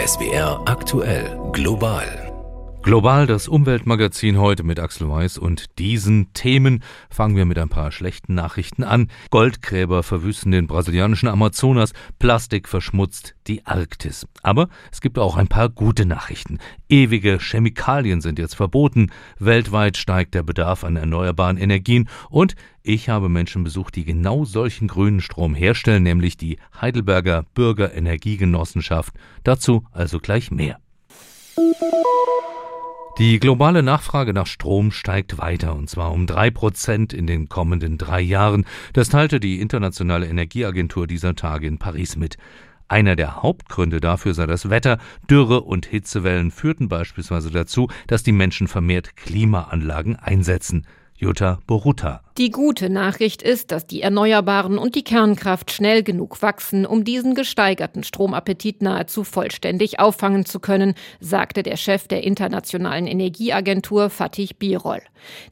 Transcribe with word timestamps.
SWR 0.00 0.60
aktuell 0.64 1.50
global. 1.52 2.29
Global 2.82 3.26
das 3.26 3.46
Umweltmagazin 3.46 4.38
heute 4.38 4.62
mit 4.62 4.80
Axel 4.80 5.08
Weiß 5.08 5.36
und 5.36 5.78
diesen 5.78 6.32
Themen 6.32 6.82
fangen 7.10 7.36
wir 7.36 7.44
mit 7.44 7.58
ein 7.58 7.68
paar 7.68 7.92
schlechten 7.92 8.34
Nachrichten 8.34 8.84
an. 8.84 9.08
Goldgräber 9.30 10.02
verwüsten 10.02 10.50
den 10.50 10.66
brasilianischen 10.66 11.28
Amazonas, 11.28 11.92
Plastik 12.18 12.66
verschmutzt 12.68 13.36
die 13.46 13.66
Arktis. 13.66 14.26
Aber 14.42 14.70
es 14.90 15.02
gibt 15.02 15.18
auch 15.18 15.36
ein 15.36 15.46
paar 15.46 15.68
gute 15.68 16.06
Nachrichten. 16.06 16.58
Ewige 16.88 17.38
Chemikalien 17.38 18.22
sind 18.22 18.38
jetzt 18.38 18.54
verboten, 18.56 19.12
weltweit 19.38 19.98
steigt 19.98 20.34
der 20.34 20.42
Bedarf 20.42 20.82
an 20.82 20.96
erneuerbaren 20.96 21.58
Energien 21.58 22.08
und 22.30 22.54
ich 22.82 23.10
habe 23.10 23.28
Menschen 23.28 23.62
besucht, 23.62 23.94
die 23.94 24.06
genau 24.06 24.46
solchen 24.46 24.88
grünen 24.88 25.20
Strom 25.20 25.54
herstellen, 25.54 26.02
nämlich 26.02 26.38
die 26.38 26.58
Heidelberger 26.80 27.44
Bürgerenergiegenossenschaft. 27.54 29.14
Dazu 29.44 29.84
also 29.92 30.18
gleich 30.18 30.50
mehr. 30.50 30.80
Die 33.18 33.38
globale 33.38 33.82
Nachfrage 33.82 34.32
nach 34.32 34.46
Strom 34.46 34.92
steigt 34.92 35.36
weiter, 35.36 35.74
und 35.74 35.90
zwar 35.90 36.12
um 36.12 36.26
drei 36.26 36.50
Prozent 36.50 37.12
in 37.12 37.26
den 37.26 37.48
kommenden 37.48 37.98
drei 37.98 38.20
Jahren. 38.20 38.64
Das 38.92 39.08
teilte 39.08 39.40
die 39.40 39.60
Internationale 39.60 40.26
Energieagentur 40.26 41.06
dieser 41.06 41.34
Tage 41.34 41.66
in 41.66 41.78
Paris 41.78 42.16
mit. 42.16 42.38
Einer 42.88 43.16
der 43.16 43.42
Hauptgründe 43.42 44.00
dafür 44.00 44.32
sei 44.32 44.46
das 44.46 44.70
Wetter. 44.70 44.98
Dürre 45.28 45.60
und 45.60 45.86
Hitzewellen 45.86 46.50
führten 46.50 46.88
beispielsweise 46.88 47.50
dazu, 47.50 47.88
dass 48.06 48.22
die 48.22 48.32
Menschen 48.32 48.68
vermehrt 48.68 49.16
Klimaanlagen 49.16 50.16
einsetzen. 50.16 50.86
Jutta 51.20 51.58
Boruta. 51.66 52.22
Die 52.38 52.50
gute 52.50 52.88
Nachricht 52.88 53.42
ist, 53.42 53.72
dass 53.72 53.86
die 53.86 54.00
Erneuerbaren 54.00 54.78
und 54.78 54.94
die 54.94 55.04
Kernkraft 55.04 55.70
schnell 55.70 56.02
genug 56.02 56.40
wachsen, 56.40 56.86
um 56.86 57.04
diesen 57.04 57.34
gesteigerten 57.34 58.04
Stromappetit 58.04 58.80
nahezu 58.80 59.22
vollständig 59.22 60.00
auffangen 60.00 60.46
zu 60.46 60.60
können, 60.60 60.94
sagte 61.20 61.62
der 61.62 61.76
Chef 61.76 62.08
der 62.08 62.24
Internationalen 62.24 63.06
Energieagentur 63.06 64.08
Fatih 64.08 64.54
Birol. 64.58 65.02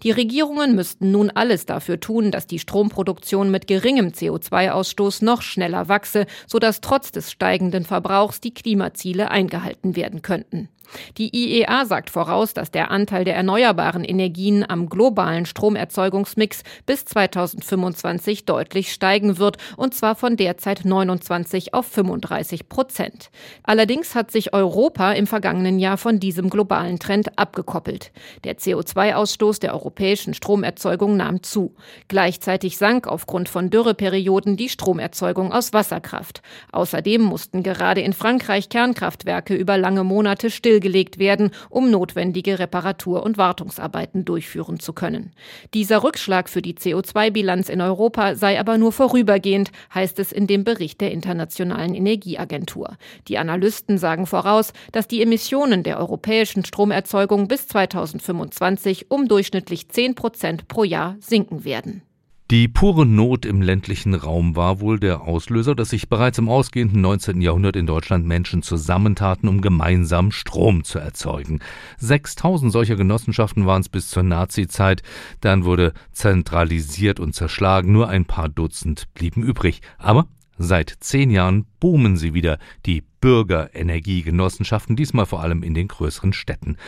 Die 0.03 0.11
Regierungen 0.11 0.75
müssten 0.75 1.11
nun 1.11 1.29
alles 1.29 1.67
dafür 1.67 2.01
tun, 2.01 2.31
dass 2.31 2.47
die 2.47 2.59
Stromproduktion 2.59 3.51
mit 3.51 3.67
geringem 3.67 4.09
CO2-Ausstoß 4.09 5.23
noch 5.23 5.42
schneller 5.42 5.91
wachse, 5.91 6.25
sodass 6.47 6.81
trotz 6.81 7.12
des 7.12 7.31
steigenden 7.31 7.85
Verbrauchs 7.85 8.41
die 8.41 8.55
Klimaziele 8.55 9.31
eingehalten 9.31 9.97
werden 9.97 10.23
könnten. 10.23 10.70
Die 11.17 11.34
IEA 11.34 11.84
sagt 11.86 12.11
voraus, 12.11 12.55
dass 12.55 12.70
der 12.70 12.91
Anteil 12.91 13.25
der 13.25 13.36
erneuerbaren 13.36 14.05
Energien 14.05 14.64
am 14.69 14.89
globalen 14.89 15.47
Stromerzeugungsmix 15.47 16.62
bis 16.86 17.05
2025 17.05 18.45
deutlich 18.45 18.92
steigen 18.92 19.39
wird, 19.39 19.58
und 19.77 19.95
zwar 19.95 20.14
von 20.14 20.36
derzeit 20.36 20.84
29 20.84 21.75
auf 21.75 21.86
35 21.86 22.69
Prozent. 22.69 23.30
Allerdings 23.62 24.14
hat 24.14 24.30
sich 24.30 24.53
Europa 24.53 25.12
im 25.12 25.27
vergangenen 25.27 25.78
Jahr 25.78 25.98
von 25.98 26.20
diesem 26.20 26.50
globalen 26.50 26.98
Trend 26.98 27.39
abgekoppelt. 27.39 28.12
Der 28.45 28.56
CO2-Ausstoß 28.58 29.61
der 29.61 29.75
europäischen 29.75 30.34
Stromerzeugung 30.34 31.17
nahm 31.17 31.42
zu. 31.42 31.75
Gleichzeitig 32.08 32.78
sank 32.78 33.06
aufgrund 33.06 33.48
von 33.48 33.70
Dürreperioden 33.70 34.56
die 34.56 34.69
Stromerzeugung 34.69 35.52
aus 35.52 35.73
Wasserkraft. 35.73 36.42
Außerdem 36.73 37.23
mussten 37.23 37.62
gerade 37.62 38.00
in 38.00 38.12
Frankreich 38.12 38.69
Kernkraftwerke 38.69 39.55
über 39.55 39.77
lange 39.78 40.05
Monate 40.05 40.50
still 40.50 40.78
stillgelegt 40.79 41.19
werden, 41.19 41.51
um 41.69 41.91
notwendige 41.91 42.59
Reparatur- 42.59 43.23
und 43.23 43.37
Wartungsarbeiten 43.37 44.25
durchführen 44.25 44.79
zu 44.79 44.93
können. 44.93 45.33
Dieser 45.75 46.03
Rückschlag 46.03 46.48
für 46.48 46.62
die 46.62 46.75
CO2-Bilanz 46.75 47.69
in 47.69 47.81
Europa 47.81 48.35
sei 48.37 48.61
aber 48.61 48.79
nur 48.79 48.93
vorübergehend, 48.93 49.70
heißt 49.95 50.19
es 50.19 50.33
in 50.33 50.47
dem 50.47 50.65
Bericht 50.65 51.01
der 51.01 51.11
Internationalen 51.11 51.95
Energieagentur. 51.95 52.97
Die 53.27 53.39
Analysten 53.39 53.98
sagen 53.98 54.27
voraus, 54.27 54.73
dass 54.93 55.09
die 55.09 55.23
Emissionen 55.23 55.83
der 55.83 55.98
europäischen 55.98 56.65
Stromerzeugung 56.65 57.48
bis 57.48 57.67
2025 57.69 59.11
um 59.11 59.27
durchschnittlich 59.27 59.89
10 59.89 60.15
Prozent 60.15 60.69
pro 60.69 60.85
Jahr 60.85 61.17
sinken 61.20 61.64
werden. 61.64 62.02
Die 62.51 62.67
pure 62.67 63.05
Not 63.05 63.45
im 63.45 63.61
ländlichen 63.61 64.14
Raum 64.14 64.57
war 64.57 64.81
wohl 64.81 64.98
der 64.98 65.20
Auslöser, 65.20 65.75
dass 65.75 65.91
sich 65.91 66.09
bereits 66.09 66.39
im 66.39 66.48
ausgehenden 66.48 67.03
19. 67.03 67.42
Jahrhundert 67.42 67.77
in 67.77 67.86
Deutschland 67.86 68.25
Menschen 68.25 68.63
zusammentaten, 68.63 69.51
um 69.51 69.61
gemeinsam 69.61 70.33
Strom 70.33 70.83
zu 70.83 70.98
erzeugen. 70.98 71.61
6000 71.98 72.73
solcher 72.73 72.97
Genossenschaften 72.97 73.67
waren 73.67 73.83
es 73.83 73.91
bis 73.91 74.08
zur 74.08 74.23
Nazizeit. 74.23 75.03
Dann 75.42 75.67
wurde 75.67 75.92
zentralisiert 76.13 77.20
und 77.20 77.35
zerschlagen. 77.35 77.92
Nur 77.92 78.08
ein 78.08 78.25
paar 78.25 78.48
Dutzend 78.48 79.13
blieben 79.13 79.42
übrig. 79.42 79.83
Aber 79.98 80.27
Seit 80.61 80.92
zehn 80.98 81.31
Jahren 81.31 81.67
boomen 81.79 82.17
sie 82.17 82.35
wieder, 82.35 82.58
die 82.85 83.05
Bürgerenergiegenossenschaften, 83.20 84.97
diesmal 84.97 85.25
vor 85.25 85.41
allem 85.41 85.63
in 85.63 85.73
den 85.73 85.87
größeren 85.87 86.33
Städten. 86.33 86.79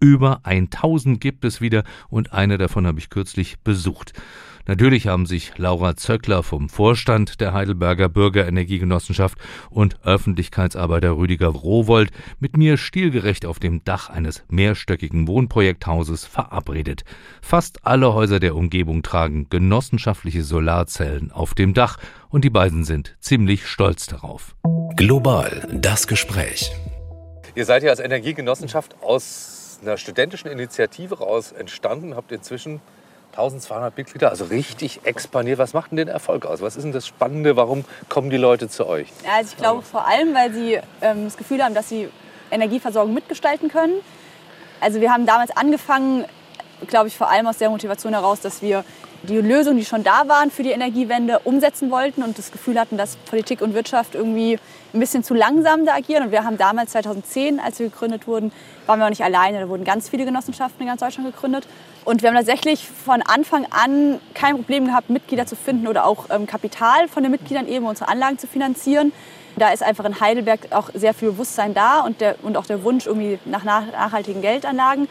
Über 0.00 0.40
1000 0.44 1.20
gibt 1.20 1.44
es 1.44 1.60
wieder 1.60 1.84
und 2.08 2.32
eine 2.32 2.58
davon 2.58 2.88
habe 2.88 2.98
ich 2.98 3.08
kürzlich 3.08 3.60
besucht. 3.60 4.14
Natürlich 4.66 5.06
haben 5.06 5.26
sich 5.26 5.56
Laura 5.58 5.96
Zöckler 5.96 6.42
vom 6.42 6.68
Vorstand 6.68 7.40
der 7.40 7.52
Heidelberger 7.52 8.08
Bürgerenergiegenossenschaft 8.08 9.38
und 9.70 10.04
Öffentlichkeitsarbeiter 10.04 11.16
Rüdiger 11.16 11.48
Rowold 11.48 12.10
mit 12.38 12.56
mir 12.56 12.76
stilgerecht 12.76 13.46
auf 13.46 13.58
dem 13.58 13.82
Dach 13.84 14.10
eines 14.10 14.44
mehrstöckigen 14.48 15.26
Wohnprojekthauses 15.26 16.24
verabredet. 16.24 17.04
Fast 17.42 17.86
alle 17.86 18.14
Häuser 18.14 18.40
der 18.40 18.54
Umgebung 18.54 19.02
tragen 19.02 19.48
genossenschaftliche 19.48 20.42
Solarzellen 20.42 21.32
auf 21.32 21.54
dem 21.54 21.74
Dach 21.74 21.98
und 22.28 22.44
die 22.44 22.50
beiden 22.50 22.84
sind 22.84 23.16
ziemlich 23.20 23.66
stolz 23.66 24.06
darauf. 24.06 24.54
Global 24.96 25.66
das 25.72 26.06
Gespräch. 26.06 26.70
Ihr 27.54 27.64
seid 27.64 27.82
ja 27.82 27.90
als 27.90 28.00
Energiegenossenschaft 28.00 29.02
aus 29.02 29.80
einer 29.82 29.96
studentischen 29.96 30.50
Initiative 30.50 31.18
raus 31.18 31.52
entstanden, 31.52 32.14
habt 32.14 32.32
inzwischen 32.32 32.80
1200 33.32 33.96
Mitglieder, 33.96 34.30
also 34.30 34.44
richtig 34.44 35.00
expandiert. 35.04 35.58
Was 35.58 35.72
macht 35.72 35.92
denn 35.92 35.96
den 35.96 36.08
Erfolg 36.08 36.46
aus? 36.46 36.60
Was 36.60 36.76
ist 36.76 36.82
denn 36.82 36.92
das 36.92 37.06
Spannende? 37.06 37.56
Warum 37.56 37.84
kommen 38.08 38.30
die 38.30 38.36
Leute 38.36 38.68
zu 38.68 38.86
euch? 38.86 39.08
Also 39.32 39.52
ich 39.52 39.56
glaube 39.56 39.82
vor 39.82 40.06
allem, 40.06 40.34
weil 40.34 40.52
sie 40.52 40.78
ähm, 41.00 41.24
das 41.24 41.36
Gefühl 41.36 41.62
haben, 41.62 41.74
dass 41.74 41.88
sie 41.88 42.08
Energieversorgung 42.50 43.14
mitgestalten 43.14 43.68
können. 43.68 43.94
Also 44.80 45.00
wir 45.00 45.12
haben 45.12 45.26
damals 45.26 45.50
angefangen, 45.56 46.24
glaube 46.86 47.08
ich, 47.08 47.16
vor 47.16 47.30
allem 47.30 47.46
aus 47.46 47.58
der 47.58 47.70
Motivation 47.70 48.12
heraus, 48.12 48.40
dass 48.40 48.62
wir 48.62 48.84
die 49.22 49.36
Lösungen, 49.36 49.78
die 49.78 49.84
schon 49.84 50.02
da 50.02 50.28
waren 50.28 50.50
für 50.50 50.62
die 50.62 50.70
Energiewende, 50.70 51.40
umsetzen 51.40 51.90
wollten 51.90 52.22
und 52.22 52.38
das 52.38 52.52
Gefühl 52.52 52.78
hatten, 52.80 52.96
dass 52.96 53.16
Politik 53.16 53.60
und 53.60 53.74
Wirtschaft 53.74 54.14
irgendwie 54.14 54.58
ein 54.94 55.00
bisschen 55.00 55.22
zu 55.22 55.34
langsam 55.34 55.84
da 55.84 55.94
agieren. 55.94 56.24
Und 56.24 56.32
wir 56.32 56.44
haben 56.44 56.56
damals 56.56 56.92
2010, 56.92 57.60
als 57.60 57.78
wir 57.78 57.88
gegründet 57.88 58.26
wurden, 58.26 58.50
waren 58.86 58.98
wir 58.98 59.04
auch 59.04 59.10
nicht 59.10 59.22
alleine. 59.22 59.60
Da 59.60 59.68
wurden 59.68 59.84
ganz 59.84 60.08
viele 60.08 60.24
Genossenschaften 60.24 60.80
in 60.82 60.88
ganz 60.88 61.00
Deutschland 61.00 61.32
gegründet. 61.32 61.66
Und 62.04 62.22
wir 62.22 62.30
haben 62.30 62.36
tatsächlich 62.36 62.88
von 62.88 63.22
Anfang 63.22 63.66
an 63.70 64.20
kein 64.34 64.56
Problem 64.56 64.86
gehabt, 64.86 65.10
Mitglieder 65.10 65.46
zu 65.46 65.54
finden 65.54 65.86
oder 65.86 66.06
auch 66.06 66.26
ähm, 66.30 66.46
Kapital 66.46 67.08
von 67.08 67.22
den 67.22 67.30
Mitgliedern 67.30 67.68
eben, 67.68 67.86
unsere 67.86 68.08
Anlagen 68.08 68.38
zu 68.38 68.46
finanzieren. 68.46 69.12
Da 69.56 69.70
ist 69.70 69.82
einfach 69.82 70.04
in 70.04 70.18
Heidelberg 70.20 70.68
auch 70.70 70.90
sehr 70.94 71.12
viel 71.12 71.32
Bewusstsein 71.32 71.74
da 71.74 72.00
und, 72.00 72.20
der, 72.20 72.36
und 72.42 72.56
auch 72.56 72.66
der 72.66 72.82
Wunsch 72.84 73.06
irgendwie 73.06 73.38
nach 73.44 73.64
nachhaltigen 73.64 74.40
Geldanlagen. 74.40 75.08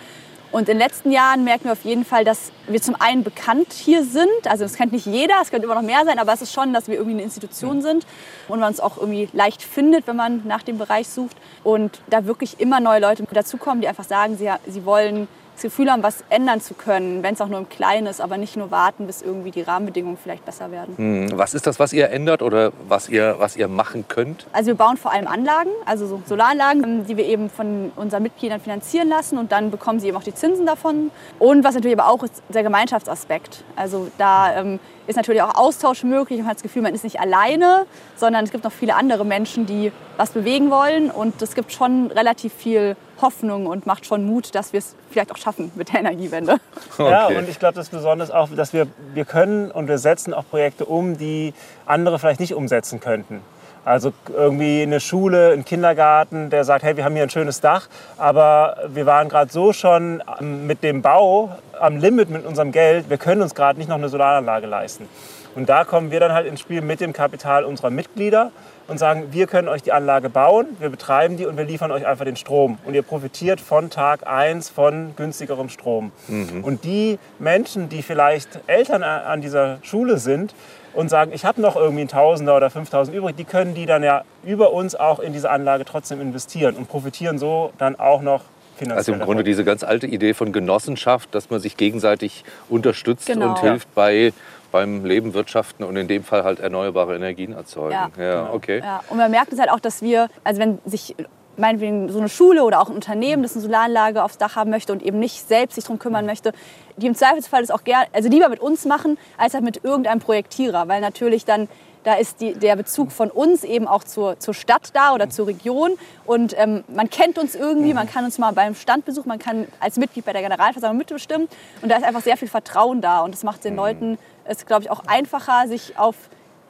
Und 0.51 0.61
in 0.61 0.65
den 0.65 0.77
letzten 0.79 1.11
Jahren 1.11 1.43
merken 1.43 1.65
wir 1.65 1.73
auf 1.73 1.85
jeden 1.85 2.03
Fall, 2.03 2.25
dass 2.25 2.51
wir 2.67 2.81
zum 2.81 2.95
einen 2.99 3.23
bekannt 3.23 3.71
hier 3.73 4.03
sind. 4.03 4.27
Also 4.45 4.65
es 4.65 4.73
kennt 4.75 4.91
nicht 4.91 5.05
jeder, 5.05 5.35
es 5.41 5.51
könnte 5.51 5.65
immer 5.65 5.75
noch 5.75 5.83
mehr 5.83 6.03
sein, 6.05 6.17
aber 6.17 6.33
es 6.33 6.41
ist 6.41 6.53
schon, 6.53 6.73
dass 6.73 6.87
wir 6.87 6.95
irgendwie 6.95 7.13
eine 7.13 7.23
Institution 7.23 7.81
sind 7.81 8.07
und 8.47 8.59
man 8.59 8.69
uns 8.69 8.79
auch 8.79 8.97
irgendwie 8.97 9.29
leicht 9.33 9.61
findet, 9.61 10.07
wenn 10.07 10.15
man 10.15 10.41
nach 10.47 10.63
dem 10.63 10.79
Bereich 10.79 11.07
sucht. 11.07 11.37
Und 11.63 12.01
da 12.09 12.25
wirklich 12.25 12.59
immer 12.59 12.79
neue 12.79 12.99
Leute 12.99 13.23
dazukommen, 13.31 13.81
die 13.81 13.87
einfach 13.87 14.05
sagen, 14.05 14.37
sie, 14.37 14.49
sie 14.67 14.85
wollen 14.85 15.27
das 15.59 15.63
Gefühl 15.63 15.91
haben, 15.91 16.03
was 16.03 16.23
ändern 16.29 16.61
zu 16.61 16.73
können, 16.73 17.21
wenn 17.21 17.33
es 17.33 17.41
auch 17.41 17.49
nur 17.49 17.59
im 17.59 17.67
Kleinen 17.67 18.07
ist, 18.07 18.21
aber 18.21 18.37
nicht 18.37 18.55
nur 18.55 18.71
warten, 18.71 19.07
bis 19.07 19.21
irgendwie 19.21 19.51
die 19.51 19.61
Rahmenbedingungen 19.61 20.17
vielleicht 20.21 20.45
besser 20.45 20.71
werden. 20.71 20.95
Hm, 20.95 21.37
was 21.37 21.53
ist 21.53 21.67
das, 21.67 21.79
was 21.79 21.91
ihr 21.91 22.09
ändert 22.11 22.41
oder 22.41 22.71
was 22.87 23.09
ihr, 23.09 23.35
was 23.39 23.57
ihr 23.57 23.67
machen 23.67 24.05
könnt? 24.07 24.47
Also 24.53 24.67
wir 24.67 24.75
bauen 24.75 24.95
vor 24.95 25.11
allem 25.11 25.27
Anlagen, 25.27 25.69
also 25.85 26.07
so 26.07 26.21
Solaranlagen, 26.25 27.05
die 27.07 27.17
wir 27.17 27.25
eben 27.25 27.49
von 27.49 27.91
unseren 27.97 28.23
Mitgliedern 28.23 28.61
finanzieren 28.61 29.09
lassen 29.09 29.37
und 29.37 29.51
dann 29.51 29.69
bekommen 29.69 29.99
sie 29.99 30.07
eben 30.07 30.17
auch 30.17 30.23
die 30.23 30.33
Zinsen 30.33 30.65
davon. 30.65 31.11
Und 31.39 31.65
was 31.65 31.75
natürlich 31.75 31.99
aber 31.99 32.09
auch 32.09 32.23
ist, 32.23 32.41
der 32.47 32.63
Gemeinschaftsaspekt. 32.63 33.65
Also 33.75 34.07
da 34.17 34.55
ähm, 34.55 34.79
ist 35.07 35.17
natürlich 35.17 35.41
auch 35.41 35.55
Austausch 35.55 36.03
möglich. 36.03 36.39
Man 36.39 36.47
hat 36.47 36.55
das 36.55 36.63
Gefühl, 36.63 36.83
man 36.83 36.93
ist 36.93 37.03
nicht 37.03 37.19
alleine, 37.19 37.85
sondern 38.15 38.45
es 38.45 38.51
gibt 38.51 38.63
noch 38.63 38.71
viele 38.71 38.95
andere 38.95 39.25
Menschen, 39.25 39.65
die 39.65 39.91
was 40.15 40.29
bewegen 40.29 40.71
wollen. 40.71 41.11
Und 41.11 41.41
es 41.41 41.53
gibt 41.53 41.73
schon 41.73 42.11
relativ 42.11 42.53
viel 42.53 42.95
Hoffnung 43.21 43.67
und 43.67 43.85
macht 43.85 44.05
schon 44.05 44.25
Mut, 44.25 44.53
dass 44.55 44.73
wir 44.73 44.79
es 44.79 44.95
vielleicht 45.09 45.31
auch 45.31 45.37
schaffen 45.37 45.71
mit 45.75 45.93
der 45.93 46.01
Energiewende. 46.01 46.57
Okay. 46.97 47.11
Ja, 47.11 47.27
und 47.27 47.47
ich 47.47 47.59
glaube, 47.59 47.75
das 47.75 47.87
Besondere 47.87 48.27
ist 48.27 48.33
auch, 48.33 48.49
dass 48.49 48.73
wir, 48.73 48.87
wir 49.13 49.23
können 49.23 49.71
und 49.71 49.87
wir 49.87 49.97
setzen 49.99 50.33
auch 50.33 50.43
Projekte 50.49 50.83
um, 50.85 51.17
die 51.17 51.53
andere 51.85 52.19
vielleicht 52.19 52.41
nicht 52.41 52.53
umsetzen 52.53 52.99
könnten. 52.99 53.41
Also 53.85 54.11
irgendwie 54.35 54.81
eine 54.81 54.99
Schule, 54.99 55.53
ein 55.53 55.63
Kindergarten, 55.63 56.49
der 56.49 56.65
sagt, 56.65 56.83
hey, 56.83 56.97
wir 56.97 57.05
haben 57.05 57.13
hier 57.13 57.23
ein 57.23 57.29
schönes 57.29 57.61
Dach, 57.61 57.87
aber 58.17 58.75
wir 58.89 59.05
waren 59.05 59.29
gerade 59.29 59.51
so 59.51 59.71
schon 59.71 60.21
mit 60.41 60.83
dem 60.83 61.01
Bau 61.01 61.57
am 61.79 61.97
Limit 61.97 62.29
mit 62.29 62.45
unserem 62.45 62.71
Geld, 62.73 63.09
wir 63.09 63.17
können 63.17 63.41
uns 63.41 63.55
gerade 63.55 63.79
nicht 63.79 63.87
noch 63.87 63.95
eine 63.95 64.09
Solaranlage 64.09 64.67
leisten. 64.67 65.07
Und 65.55 65.69
da 65.69 65.83
kommen 65.83 66.11
wir 66.11 66.19
dann 66.19 66.33
halt 66.33 66.47
ins 66.47 66.59
Spiel 66.59 66.81
mit 66.81 67.01
dem 67.01 67.13
Kapital 67.13 67.63
unserer 67.63 67.89
Mitglieder, 67.89 68.51
und 68.89 68.97
sagen, 68.97 69.27
wir 69.31 69.47
können 69.47 69.67
euch 69.67 69.83
die 69.83 69.91
Anlage 69.91 70.29
bauen, 70.29 70.65
wir 70.79 70.89
betreiben 70.89 71.37
die 71.37 71.45
und 71.45 71.57
wir 71.57 71.63
liefern 71.63 71.91
euch 71.91 72.05
einfach 72.05 72.25
den 72.25 72.35
Strom. 72.35 72.79
Und 72.85 72.95
ihr 72.95 73.03
profitiert 73.03 73.61
von 73.61 73.89
Tag 73.89 74.27
1 74.27 74.69
von 74.69 75.15
günstigerem 75.15 75.69
Strom. 75.69 76.11
Mhm. 76.27 76.63
Und 76.63 76.83
die 76.83 77.19
Menschen, 77.37 77.89
die 77.89 78.01
vielleicht 78.01 78.59
Eltern 78.67 79.03
an 79.03 79.41
dieser 79.41 79.77
Schule 79.83 80.17
sind, 80.17 80.53
und 80.91 81.07
sagen, 81.07 81.31
ich 81.35 81.45
habe 81.45 81.61
noch 81.61 81.75
irgendwie 81.75 82.01
ein 82.01 82.07
Tausender 82.07 82.57
oder 82.57 82.71
5000 82.71 83.15
übrig, 83.15 83.35
die 83.35 83.43
können 83.43 83.75
die 83.75 83.85
dann 83.85 84.01
ja 84.01 84.23
über 84.43 84.73
uns 84.73 84.95
auch 84.95 85.19
in 85.19 85.33
diese 85.33 85.51
Anlage 85.51 85.85
trotzdem 85.85 86.19
investieren 86.19 86.75
und 86.75 86.89
profitieren 86.89 87.37
so 87.37 87.71
dann 87.77 87.99
auch 87.99 88.23
noch 88.23 88.41
finanziell. 88.79 88.97
Also 88.97 89.13
im 89.13 89.19
Grunde 89.19 89.43
diese 89.43 89.63
ganz 89.63 89.83
alte 89.83 90.07
Idee 90.07 90.33
von 90.33 90.51
Genossenschaft, 90.51 91.33
dass 91.35 91.49
man 91.49 91.59
sich 91.59 91.77
gegenseitig 91.77 92.43
unterstützt 92.69 93.27
Genau. 93.27 93.49
und 93.49 93.59
hilft 93.59 93.93
bei, 93.93 94.33
beim 94.71 95.05
Leben, 95.05 95.33
Wirtschaften 95.33 95.83
und 95.83 95.95
in 95.97 96.07
dem 96.07 96.23
Fall 96.23 96.43
halt 96.43 96.59
erneuerbare 96.59 97.15
Energien 97.15 97.53
erzeugen. 97.53 97.93
Ja. 97.93 98.09
ja 98.17 98.49
okay. 98.51 98.79
Ja, 98.79 99.01
und 99.09 99.17
man 99.17 99.29
merkt 99.29 99.53
es 99.53 99.59
halt 99.59 99.69
auch, 99.69 99.79
dass 99.79 100.01
wir, 100.01 100.29
also 100.43 100.59
wenn 100.59 100.79
sich 100.85 101.15
meinetwegen 101.57 102.09
so 102.09 102.19
eine 102.19 102.29
Schule 102.29 102.63
oder 102.63 102.79
auch 102.79 102.89
ein 102.89 102.95
Unternehmen, 102.95 103.43
das 103.43 103.53
eine 103.53 103.61
Solaranlage 103.61 104.23
aufs 104.23 104.37
Dach 104.37 104.55
haben 104.55 104.69
möchte 104.69 104.93
und 104.93 105.03
eben 105.03 105.19
nicht 105.19 105.47
selbst 105.47 105.75
sich 105.75 105.83
darum 105.83 105.99
kümmern 105.99 106.25
möchte, 106.25 106.53
die 106.97 107.07
im 107.07 107.15
Zweifelsfall 107.15 107.61
das 107.61 107.71
auch 107.71 107.83
gerne, 107.83 108.07
also 108.13 108.29
lieber 108.29 108.49
mit 108.49 108.61
uns 108.61 108.85
machen, 108.85 109.17
als 109.37 109.53
halt 109.53 109.63
mit 109.63 109.83
irgendeinem 109.83 110.19
Projektierer, 110.19 110.87
weil 110.87 111.01
natürlich 111.01 111.45
dann 111.45 111.67
da 112.03 112.13
ist 112.15 112.39
die, 112.41 112.53
der 112.53 112.75
Bezug 112.75 113.11
von 113.11 113.29
uns 113.29 113.63
eben 113.63 113.87
auch 113.87 114.03
zur, 114.03 114.39
zur 114.39 114.53
Stadt 114.53 114.89
da 114.93 115.13
oder 115.13 115.29
zur 115.29 115.47
Region. 115.47 115.91
Und 116.25 116.55
ähm, 116.57 116.83
man 116.87 117.09
kennt 117.09 117.37
uns 117.37 117.55
irgendwie, 117.55 117.93
man 117.93 118.09
kann 118.09 118.23
uns 118.25 118.37
mal 118.37 118.51
beim 118.53 118.75
Stand 118.75 119.05
besuchen, 119.05 119.27
man 119.27 119.39
kann 119.39 119.67
als 119.79 119.97
Mitglied 119.97 120.25
bei 120.25 120.33
der 120.33 120.41
Generalversammlung 120.41 120.97
mitbestimmen. 120.97 121.47
Und 121.81 121.89
da 121.89 121.97
ist 121.97 122.03
einfach 122.03 122.21
sehr 122.21 122.37
viel 122.37 122.47
Vertrauen 122.47 123.01
da. 123.01 123.21
Und 123.21 123.33
das 123.33 123.43
macht 123.43 123.63
den 123.63 123.75
Leuten 123.75 124.17
es, 124.45 124.65
glaube 124.65 124.83
ich, 124.83 124.91
auch 124.91 125.03
einfacher, 125.07 125.67
sich 125.67 125.97
auf 125.97 126.15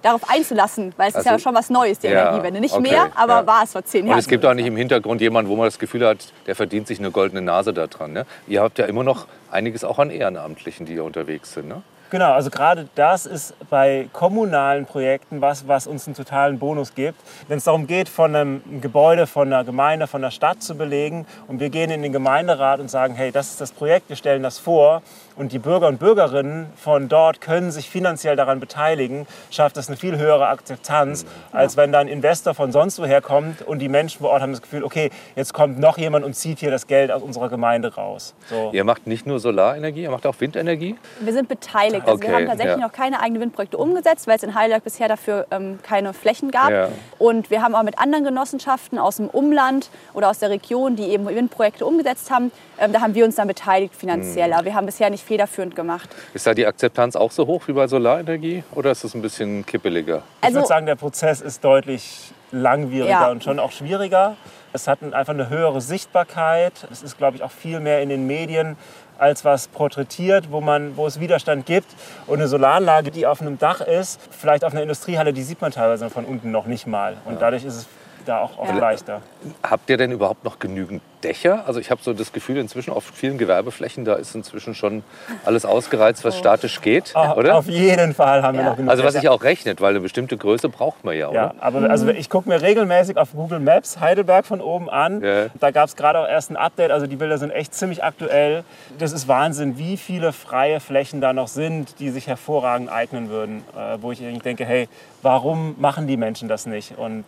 darauf 0.01 0.29
einzulassen, 0.29 0.93
weil 0.95 1.09
es 1.09 1.15
ist 1.15 1.17
Also- 1.19 1.29
ja 1.31 1.39
schon 1.39 1.53
was 1.55 1.69
Neues, 1.69 1.99
die 1.99 2.07
Ja, 2.07 2.21
Energiewende. 2.29 2.61
Nicht 2.61 2.73
okay, 2.73 2.89
mehr, 2.89 3.11
aber 3.15 3.41
ja. 3.41 3.47
war 3.47 3.63
es 3.63 3.73
vor 3.73 3.83
zehn 3.83 4.05
Jahren. 4.05 4.13
Und 4.15 4.19
es 4.19 4.27
gibt 4.29 4.45
auch 4.45 4.53
nicht 4.53 4.65
im 4.65 4.77
Hintergrund 4.77 5.19
jemanden, 5.19 5.51
wo 5.51 5.57
man 5.57 5.65
das 5.65 5.77
Gefühl 5.77 6.07
hat, 6.07 6.31
der 6.47 6.55
verdient 6.55 6.87
sich 6.87 6.99
eine 6.99 7.11
goldene 7.11 7.41
Nase 7.41 7.73
daran. 7.73 8.13
Ne? 8.13 8.25
Ihr 8.47 8.61
habt 8.61 8.79
ja 8.79 8.85
immer 8.85 9.03
noch 9.03 9.27
einiges 9.51 9.83
auch 9.83 9.99
an 9.99 10.09
Ehrenamtlichen, 10.09 10.85
die 10.85 10.93
hier 10.93 11.03
unterwegs 11.03 11.53
sind. 11.53 11.67
Ne? 11.67 11.81
Genau, 12.11 12.31
also 12.31 12.49
gerade 12.49 12.87
das 12.95 13.27
ist 13.27 13.53
bei 13.69 14.09
kommunalen 14.13 14.87
Projekten 14.87 15.41
was, 15.41 15.67
was 15.67 15.85
uns 15.85 16.07
einen 16.07 16.15
totalen 16.15 16.57
Bonus 16.57 16.95
gibt. 16.95 17.19
Wenn 17.47 17.59
es 17.59 17.65
darum 17.65 17.85
geht, 17.85 18.09
von 18.09 18.35
einem 18.35 18.81
Gebäude, 18.81 19.27
von 19.27 19.53
einer 19.53 19.63
Gemeinde, 19.63 20.07
von 20.07 20.23
einer 20.23 20.31
Stadt 20.31 20.63
zu 20.63 20.75
belegen 20.75 21.27
und 21.47 21.59
wir 21.59 21.69
gehen 21.69 21.91
in 21.91 22.01
den 22.01 22.11
Gemeinderat 22.11 22.79
und 22.79 22.89
sagen, 22.89 23.13
hey, 23.13 23.31
das 23.31 23.51
ist 23.51 23.61
das 23.61 23.71
Projekt, 23.71 24.09
wir 24.09 24.15
stellen 24.15 24.41
das 24.41 24.57
vor 24.57 25.03
und 25.35 25.51
die 25.51 25.59
Bürger 25.59 25.87
und 25.87 25.99
Bürgerinnen 25.99 26.67
von 26.75 27.09
dort 27.09 27.41
können 27.41 27.71
sich 27.71 27.89
finanziell 27.89 28.35
daran 28.35 28.59
beteiligen, 28.59 29.27
schafft 29.51 29.77
das 29.77 29.87
eine 29.87 29.95
viel 29.95 30.17
höhere 30.17 30.47
Akzeptanz, 30.47 31.27
als 31.51 31.77
wenn 31.77 31.91
da 31.91 31.99
ein 31.99 32.07
Investor 32.07 32.55
von 32.55 32.71
sonst 32.71 32.97
woher 32.99 33.21
kommt 33.21 33.61
und 33.61 33.79
die 33.79 33.87
Menschen 33.87 34.19
vor 34.19 34.31
Ort 34.31 34.41
haben 34.41 34.51
das 34.51 34.63
Gefühl, 34.63 34.83
okay, 34.83 35.11
jetzt 35.35 35.53
kommt 35.53 35.77
noch 35.77 35.99
jemand 35.99 36.25
und 36.25 36.33
zieht 36.33 36.59
hier 36.59 36.71
das 36.71 36.87
Geld 36.87 37.11
aus 37.11 37.21
unserer 37.21 37.49
Gemeinde 37.49 37.93
raus. 37.93 38.33
So. 38.49 38.71
Ihr 38.73 38.83
macht 38.83 39.05
nicht 39.05 39.27
nur 39.27 39.39
Solarenergie, 39.39 40.01
ihr 40.01 40.11
macht 40.11 40.25
auch 40.25 40.35
Windenergie. 40.39 40.97
Wir 41.19 41.33
sind 41.33 41.47
beteiligt. 41.47 41.98
Also 42.05 42.13
Okay, 42.15 42.27
wir 42.27 42.35
haben 42.35 42.45
tatsächlich 42.47 42.77
ja. 42.77 42.81
noch 42.87 42.91
keine 42.91 43.19
eigenen 43.21 43.41
Windprojekte 43.41 43.77
umgesetzt, 43.77 44.27
weil 44.27 44.35
es 44.37 44.43
in 44.43 44.55
Heidelberg 44.55 44.83
bisher 44.83 45.07
dafür 45.07 45.45
ähm, 45.51 45.79
keine 45.83 46.13
Flächen 46.13 46.51
gab. 46.51 46.69
Ja. 46.71 46.89
Und 47.17 47.49
wir 47.51 47.61
haben 47.61 47.75
auch 47.75 47.83
mit 47.83 47.99
anderen 47.99 48.23
Genossenschaften 48.23 48.97
aus 48.99 49.17
dem 49.17 49.27
Umland 49.29 49.89
oder 50.13 50.29
aus 50.29 50.39
der 50.39 50.49
Region, 50.49 50.95
die 50.95 51.03
eben 51.03 51.27
Windprojekte 51.27 51.85
umgesetzt 51.85 52.31
haben, 52.31 52.51
ähm, 52.79 52.93
da 52.93 53.01
haben 53.01 53.15
wir 53.15 53.25
uns 53.25 53.35
dann 53.35 53.47
beteiligt 53.47 53.93
Hm. 53.93 53.99
finanziell. 53.99 54.53
Aber 54.53 54.65
wir 54.65 54.75
haben 54.75 54.85
bisher 54.85 55.09
nicht 55.09 55.23
federführend 55.25 55.75
gemacht. 55.75 56.09
Ist 56.33 56.45
da 56.47 56.53
die 56.53 56.65
Akzeptanz 56.65 57.15
auch 57.15 57.31
so 57.31 57.47
hoch 57.47 57.63
wie 57.67 57.73
bei 57.73 57.87
Solarenergie 57.87 58.63
oder 58.75 58.91
ist 58.91 59.03
es 59.03 59.13
ein 59.13 59.21
bisschen 59.21 59.65
kippeliger? 59.65 60.23
Ich 60.41 60.45
Also 60.45 60.55
würde 60.57 60.67
sagen, 60.67 60.85
der 60.85 60.95
Prozess 60.95 61.41
ist 61.41 61.63
deutlich 61.63 62.31
langwieriger 62.51 63.09
Ja. 63.09 63.31
und 63.31 63.43
schon 63.43 63.59
auch 63.59 63.71
schwieriger. 63.71 64.35
Es 64.73 64.87
hat 64.87 65.01
einfach 65.01 65.33
eine 65.33 65.49
höhere 65.49 65.81
Sichtbarkeit. 65.81 66.87
Es 66.91 67.01
ist, 67.01 67.17
glaube 67.17 67.37
ich, 67.37 67.43
auch 67.43 67.51
viel 67.51 67.79
mehr 67.79 68.01
in 68.01 68.09
den 68.09 68.27
Medien 68.27 68.77
als 69.17 69.43
was 69.43 69.67
porträtiert, 69.67 70.51
wo, 70.51 70.61
man, 70.61 70.95
wo 70.95 71.05
es 71.05 71.19
Widerstand 71.19 71.65
gibt. 71.65 71.87
Und 72.27 72.39
eine 72.39 72.47
Solaranlage, 72.47 73.11
die 73.11 73.25
auf 73.25 73.41
einem 73.41 73.57
Dach 73.57 73.81
ist, 73.81 74.19
vielleicht 74.31 74.63
auf 74.63 74.71
einer 74.71 74.81
Industriehalle, 74.81 75.33
die 75.33 75.43
sieht 75.43 75.61
man 75.61 75.71
teilweise 75.71 76.09
von 76.09 76.25
unten 76.25 76.51
noch 76.51 76.65
nicht 76.65 76.87
mal. 76.87 77.17
Und 77.25 77.41
dadurch 77.41 77.65
ist 77.65 77.75
es 77.75 77.87
da 78.29 78.39
auch 78.39 78.57
oft 78.57 78.71
Ja. 78.71 78.77
leichter. 78.79 79.21
Habt 79.63 79.89
ihr 79.89 79.97
denn 79.97 80.11
überhaupt 80.11 80.43
noch 80.43 80.59
genügend 80.59 81.01
Dächer? 81.23 81.63
Also 81.67 81.79
ich 81.79 81.91
habe 81.91 82.01
so 82.01 82.13
das 82.13 82.31
Gefühl, 82.31 82.57
inzwischen 82.57 82.91
auf 82.91 83.03
vielen 83.13 83.37
Gewerbeflächen, 83.37 84.05
da 84.05 84.13
ist 84.15 84.35
inzwischen 84.35 84.75
schon 84.75 85.03
alles 85.45 85.65
ausgereizt, 85.65 86.23
was 86.23 86.37
statisch 86.37 86.81
geht, 86.81 87.11
Ah, 87.15 87.33
oder? 87.33 87.57
Auf 87.57 87.67
jeden 87.67 88.13
Fall 88.13 88.41
haben 88.43 88.57
wir 88.57 88.63
Ja. 88.63 88.69
noch 88.69 88.77
genug. 88.77 88.89
Also 88.91 89.03
was 89.03 89.13
Dächer. 89.13 89.21
sich 89.21 89.29
auch 89.29 89.43
rechnet, 89.43 89.81
weil 89.81 89.89
eine 89.91 89.99
bestimmte 89.99 90.37
Größe 90.37 90.69
braucht 90.69 91.03
man 91.03 91.17
ja, 91.17 91.27
oder? 91.29 91.35
Ja, 91.41 91.53
aber 91.59 91.89
also 91.89 92.07
ich 92.09 92.29
gucke 92.29 92.47
mir 92.47 92.61
regelmäßig 92.61 93.17
auf 93.17 93.31
Google 93.33 93.59
Maps 93.59 93.99
Heidelberg 93.99 94.45
von 94.45 94.61
oben 94.61 94.89
an. 94.89 95.21
Ja. 95.23 95.47
Da 95.59 95.71
gab 95.71 95.87
es 95.87 95.95
gerade 95.95 96.19
auch 96.19 96.27
erst 96.27 96.51
ein 96.51 96.57
Update, 96.57 96.91
also 96.91 97.07
die 97.07 97.15
Bilder 97.15 97.37
sind 97.37 97.51
echt 97.51 97.73
ziemlich 97.73 98.03
aktuell. 98.03 98.63
Das 98.99 99.11
ist 99.11 99.27
Wahnsinn, 99.27 99.77
wie 99.77 99.97
viele 99.97 100.31
freie 100.31 100.79
Flächen 100.79 101.19
da 101.21 101.33
noch 101.33 101.47
sind, 101.47 101.99
die 101.99 102.09
sich 102.11 102.27
hervorragend 102.27 102.89
eignen 102.91 103.29
würden. 103.29 103.63
Äh, 103.75 103.97
wo 104.01 104.11
ich 104.11 104.19
denke, 104.43 104.65
hey, 104.65 104.87
warum 105.21 105.75
machen 105.79 106.07
die 106.07 106.17
Menschen 106.17 106.47
das 106.47 106.65
nicht? 106.65 106.97
Und 106.97 107.25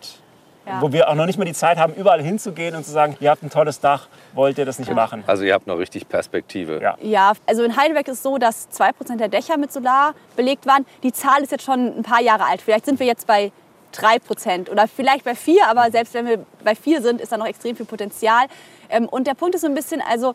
Ja. 0.64 0.80
wo 0.80 0.92
wir 0.92 1.08
auch 1.08 1.16
noch 1.16 1.26
nicht 1.26 1.38
mal 1.38 1.44
die 1.44 1.54
Zeit 1.54 1.76
haben, 1.76 1.92
überall 1.94 2.22
hinzugehen 2.22 2.76
und 2.76 2.84
zu 2.84 2.92
sagen, 2.92 3.16
ihr 3.18 3.30
habt 3.30 3.42
ein 3.42 3.50
tolles 3.50 3.80
Dach, 3.80 4.06
wollt 4.32 4.58
ihr 4.58 4.64
das 4.64 4.78
nicht 4.78 4.92
machen? 4.94 5.24
Also 5.26 5.42
ihr 5.42 5.54
habt 5.54 5.66
noch 5.66 5.76
richtig 5.78 6.08
Perspektive. 6.08 6.80
Ja. 6.80 6.96
Ja, 7.00 7.32
also 7.46 7.64
in 7.64 7.76
Heidelberg 7.76 8.06
ist 8.06 8.18
es 8.18 8.22
so, 8.22 8.38
dass 8.38 8.68
2% 8.70 9.16
der 9.16 9.28
Dächer 9.28 9.56
mit 9.56 9.72
Solar 9.72 10.14
belegt 10.36 10.64
waren. 10.66 10.86
Die 11.02 11.12
Zahl 11.12 11.42
ist 11.42 11.50
jetzt 11.50 11.64
schon 11.64 11.98
ein 11.98 12.02
paar 12.04 12.20
Jahre 12.22 12.44
alt. 12.44 12.62
Vielleicht 12.62 12.84
sind 12.86 13.00
wir 13.00 13.06
jetzt 13.06 13.26
bei 13.26 13.50
3% 13.94 14.70
oder 14.70 14.86
vielleicht 14.88 15.24
bei 15.24 15.34
4, 15.34 15.66
aber 15.68 15.90
selbst 15.90 16.14
wenn 16.14 16.26
wir 16.26 16.44
bei 16.64 16.74
4 16.74 17.02
sind, 17.02 17.20
ist 17.20 17.32
da 17.32 17.36
noch 17.36 17.46
extrem 17.46 17.76
viel 17.76 17.86
Potenzial. 17.86 18.46
Ähm, 18.88 19.08
Und 19.08 19.26
der 19.26 19.34
Punkt 19.34 19.54
ist 19.54 19.62
so 19.62 19.66
ein 19.66 19.74
bisschen, 19.74 20.00
also 20.00 20.34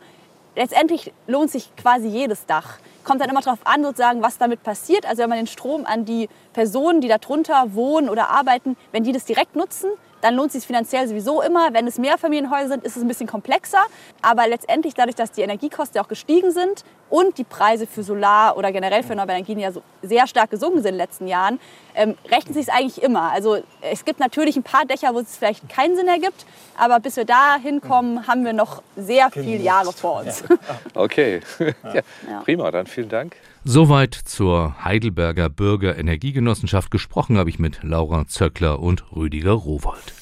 letztendlich 0.56 1.14
lohnt 1.28 1.52
sich 1.52 1.76
quasi 1.76 2.08
jedes 2.08 2.46
Dach. 2.46 2.80
Kommt 3.04 3.22
dann 3.22 3.30
immer 3.30 3.42
darauf 3.42 3.60
an, 3.64 3.84
sozusagen, 3.84 4.22
was 4.22 4.38
damit 4.38 4.64
passiert. 4.64 5.06
Also 5.06 5.24
wenn 5.24 5.30
man 5.30 5.38
den 5.38 5.48
Strom 5.48 5.86
an 5.86 6.04
die 6.06 6.28
Personen, 6.54 7.00
die 7.00 7.08
darunter 7.08 7.74
wohnen 7.74 8.10
oder 8.10 8.30
arbeiten, 8.30 8.76
wenn 8.92 9.04
die 9.04 9.14
das 9.14 9.26
direkt 9.26 9.56
nutzen, 9.56 9.90
dann 10.22 10.36
lohnt 10.36 10.48
es 10.48 10.54
sich 10.54 10.68
finanziell 10.68 11.08
sowieso 11.08 11.42
immer. 11.42 11.74
Wenn 11.74 11.88
es 11.88 11.98
Mehrfamilienhäuser 11.98 12.70
sind, 12.70 12.84
ist 12.84 12.98
es 12.98 13.04
ein 13.04 13.08
bisschen 13.08 13.28
komplexer. 13.28 13.86
Aber 14.22 14.48
letztendlich 14.48 14.94
dadurch, 14.94 15.16
dass 15.16 15.32
die 15.32 15.42
Energiekosten 15.42 15.98
ja 15.98 16.04
auch 16.04 16.08
gestiegen 16.08 16.52
sind 16.52 16.84
und 17.10 17.38
die 17.38 17.44
Preise 17.44 17.88
für 17.88 18.04
Solar 18.04 18.58
oder 18.58 18.72
generell 18.72 19.04
für 19.04 19.10
erneuerbare 19.10 19.38
Energien 19.38 19.60
ja 19.60 19.72
so 19.72 19.82
sehr 20.02 20.28
stark 20.28 20.50
gesunken 20.52 20.78
sind 20.80 20.90
in 20.90 20.94
den 20.96 20.98
letzten 20.98 21.28
Jahren, 21.28 21.60
ähm, 21.96 22.16
rechnet 22.30 22.56
sich 22.56 22.72
eigentlich 22.72 23.02
immer. 23.02 23.32
Also 23.32 23.58
es 23.82 24.06
gibt 24.06 24.20
natürlich 24.20 24.56
ein 24.58 24.64
paar 24.64 24.86
Dächer, 24.86 25.14
wo 25.14 25.20
es 25.20 25.38
vielleicht 25.38 25.68
keinen 25.70 25.96
Sinn 25.96 26.08
ergibt. 26.08 26.46
Aber 26.78 27.00
bis 27.00 27.16
wir 27.16 27.26
da 27.26 27.58
hinkommen, 27.62 28.28
haben 28.28 28.46
wir 28.46 28.54
noch 28.54 28.84
sehr 28.96 29.30
viele 29.32 29.64
Jahre 29.64 29.94
vor 29.94 30.22
uns. 30.22 30.44
Okay, 30.94 31.42
ja. 31.60 31.68
Ja. 32.30 32.42
prima, 32.44 32.72
dann 32.72 32.88
vielen 32.88 33.10
Dank. 33.10 33.36
Soweit 33.70 34.14
zur 34.14 34.82
Heidelberger 34.86 35.50
Bürgerenergiegenossenschaft. 35.50 36.90
Gesprochen 36.90 37.38
habe 37.38 37.50
ich 37.50 37.60
mit 37.60 37.84
Laura 37.84 38.26
Zöckler 38.26 38.80
und 38.80 39.12
Rüdiger 39.14 39.52
Rowold. 39.52 40.14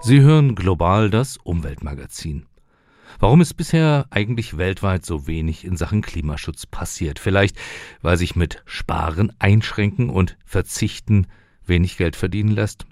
Sie 0.00 0.20
hören 0.20 0.54
global 0.54 1.10
das 1.10 1.38
Umweltmagazin. 1.38 2.46
Warum 3.18 3.40
ist 3.40 3.54
bisher 3.54 4.06
eigentlich 4.10 4.56
weltweit 4.58 5.04
so 5.04 5.26
wenig 5.26 5.64
in 5.64 5.76
Sachen 5.76 6.02
Klimaschutz 6.02 6.66
passiert? 6.66 7.18
Vielleicht, 7.18 7.58
weil 8.00 8.16
sich 8.16 8.36
mit 8.36 8.62
Sparen, 8.64 9.32
Einschränken 9.40 10.08
und 10.08 10.38
Verzichten 10.44 11.26
wenig 11.66 11.96
Geld 11.96 12.14
verdienen 12.14 12.52
lässt? 12.52 12.86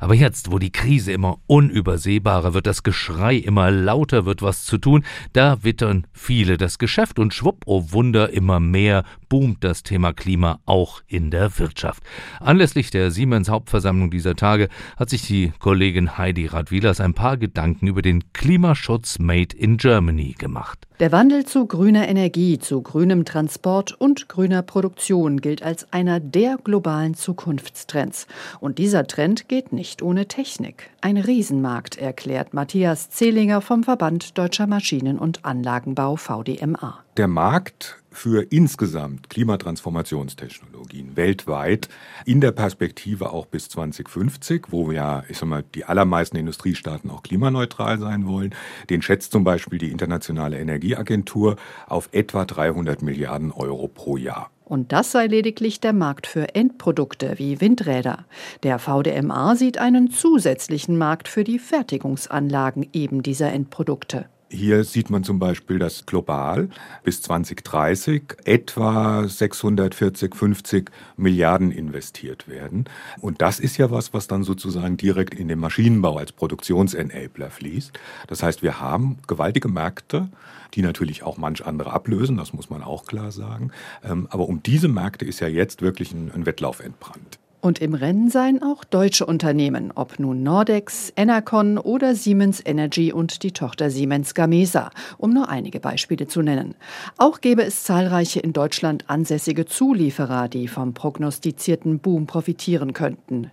Aber 0.00 0.14
jetzt, 0.14 0.52
wo 0.52 0.58
die 0.58 0.72
Krise 0.72 1.12
immer 1.12 1.38
unübersehbarer 1.46 2.54
wird, 2.54 2.66
das 2.66 2.82
Geschrei 2.82 3.36
immer 3.36 3.70
lauter 3.70 4.26
wird, 4.26 4.42
was 4.42 4.64
zu 4.64 4.78
tun, 4.78 5.04
da 5.32 5.62
wittern 5.62 6.06
viele 6.12 6.56
das 6.56 6.78
Geschäft 6.78 7.18
und 7.18 7.34
schwupp, 7.34 7.62
oh 7.66 7.84
Wunder, 7.90 8.30
immer 8.30 8.60
mehr 8.60 9.04
boomt 9.28 9.64
das 9.64 9.82
Thema 9.82 10.12
Klima 10.12 10.60
auch 10.64 11.02
in 11.06 11.30
der 11.30 11.58
Wirtschaft. 11.58 12.02
Anlässlich 12.40 12.90
der 12.90 13.10
Siemens 13.10 13.48
Hauptversammlung 13.48 14.10
dieser 14.10 14.36
Tage 14.36 14.68
hat 14.96 15.10
sich 15.10 15.26
die 15.26 15.52
Kollegin 15.58 16.16
Heidi 16.18 16.46
Radwilas 16.46 17.00
ein 17.00 17.14
paar 17.14 17.36
Gedanken 17.36 17.86
über 17.86 18.02
den 18.02 18.32
Klimaschutz 18.32 19.18
Made 19.18 19.56
in 19.56 19.76
Germany 19.76 20.34
gemacht. 20.38 20.86
Der 21.00 21.10
Wandel 21.10 21.44
zu 21.44 21.66
grüner 21.66 22.06
Energie, 22.06 22.60
zu 22.60 22.80
grünem 22.80 23.24
Transport 23.24 23.92
und 23.92 24.28
grüner 24.28 24.62
Produktion 24.62 25.40
gilt 25.40 25.64
als 25.64 25.92
einer 25.92 26.20
der 26.20 26.56
globalen 26.62 27.14
Zukunftstrends. 27.14 28.28
Und 28.60 28.78
dieser 28.78 29.08
Trend 29.08 29.48
geht 29.48 29.63
nicht 29.72 30.02
ohne 30.02 30.26
Technik. 30.26 30.90
Ein 31.00 31.16
Riesenmarkt, 31.16 31.96
erklärt 31.98 32.54
Matthias 32.54 33.10
Zehlinger 33.10 33.60
vom 33.60 33.84
Verband 33.84 34.36
Deutscher 34.38 34.66
Maschinen- 34.66 35.18
und 35.18 35.44
Anlagenbau 35.44 36.16
VDMA. 36.16 36.98
Der 37.16 37.28
Markt 37.28 38.02
für 38.10 38.46
insgesamt 38.50 39.28
Klimatransformationstechnologien 39.30 41.16
weltweit 41.16 41.88
in 42.24 42.40
der 42.40 42.52
Perspektive 42.52 43.30
auch 43.30 43.46
bis 43.46 43.68
2050, 43.68 44.66
wo 44.70 44.92
ja, 44.92 45.24
ich 45.28 45.38
sag 45.38 45.48
mal, 45.48 45.64
die 45.74 45.84
allermeisten 45.84 46.36
Industriestaaten 46.36 47.10
auch 47.10 47.22
klimaneutral 47.22 47.98
sein 47.98 48.26
wollen, 48.26 48.54
den 48.90 49.02
schätzt 49.02 49.32
zum 49.32 49.44
Beispiel 49.44 49.78
die 49.78 49.90
Internationale 49.90 50.58
Energieagentur 50.58 51.56
auf 51.86 52.08
etwa 52.12 52.44
300 52.44 53.02
Milliarden 53.02 53.52
Euro 53.52 53.88
pro 53.88 54.16
Jahr. 54.16 54.50
Und 54.64 54.92
das 54.92 55.12
sei 55.12 55.26
lediglich 55.26 55.80
der 55.80 55.92
Markt 55.92 56.26
für 56.26 56.54
Endprodukte 56.54 57.34
wie 57.38 57.60
Windräder. 57.60 58.24
Der 58.62 58.78
VDMA 58.78 59.56
sieht 59.56 59.78
einen 59.78 60.10
zusätzlichen 60.10 60.96
Markt 60.96 61.28
für 61.28 61.44
die 61.44 61.58
Fertigungsanlagen 61.58 62.88
eben 62.92 63.22
dieser 63.22 63.52
Endprodukte. 63.52 64.26
Hier 64.54 64.84
sieht 64.84 65.10
man 65.10 65.24
zum 65.24 65.40
Beispiel, 65.40 65.80
dass 65.80 66.06
global 66.06 66.68
bis 67.02 67.20
2030 67.22 68.22
etwa 68.44 69.26
640, 69.26 70.32
50 70.32 70.92
Milliarden 71.16 71.72
investiert 71.72 72.46
werden. 72.46 72.84
Und 73.20 73.42
das 73.42 73.58
ist 73.58 73.78
ja 73.78 73.90
was, 73.90 74.14
was 74.14 74.28
dann 74.28 74.44
sozusagen 74.44 74.96
direkt 74.96 75.34
in 75.34 75.48
den 75.48 75.58
Maschinenbau 75.58 76.18
als 76.18 76.30
Produktionsenabler 76.30 77.50
fließt. 77.50 77.98
Das 78.28 78.44
heißt, 78.44 78.62
wir 78.62 78.80
haben 78.80 79.18
gewaltige 79.26 79.68
Märkte, 79.68 80.28
die 80.74 80.82
natürlich 80.82 81.24
auch 81.24 81.36
manch 81.36 81.66
andere 81.66 81.92
ablösen, 81.92 82.36
das 82.36 82.52
muss 82.52 82.70
man 82.70 82.84
auch 82.84 83.06
klar 83.06 83.32
sagen. 83.32 83.72
Ähm, 84.04 84.28
aber 84.30 84.48
um 84.48 84.62
diese 84.62 84.86
Märkte 84.86 85.24
ist 85.24 85.40
ja 85.40 85.48
jetzt 85.48 85.82
wirklich 85.82 86.12
ein 86.12 86.46
Wettlauf 86.46 86.78
entbrannt. 86.78 87.40
Und 87.64 87.78
im 87.78 87.94
Rennen 87.94 88.28
seien 88.28 88.62
auch 88.62 88.84
deutsche 88.84 89.24
Unternehmen, 89.24 89.90
ob 89.94 90.18
nun 90.18 90.42
Nordex, 90.42 91.14
Enercon 91.16 91.78
oder 91.78 92.14
Siemens 92.14 92.60
Energy 92.62 93.10
und 93.10 93.42
die 93.42 93.52
Tochter 93.52 93.88
Siemens 93.88 94.34
Gamesa, 94.34 94.90
um 95.16 95.32
nur 95.32 95.48
einige 95.48 95.80
Beispiele 95.80 96.26
zu 96.26 96.42
nennen. 96.42 96.74
Auch 97.16 97.40
gäbe 97.40 97.62
es 97.62 97.82
zahlreiche 97.82 98.40
in 98.40 98.52
Deutschland 98.52 99.08
ansässige 99.08 99.64
Zulieferer, 99.64 100.48
die 100.48 100.68
vom 100.68 100.92
prognostizierten 100.92 102.00
Boom 102.00 102.26
profitieren 102.26 102.92
könnten. 102.92 103.50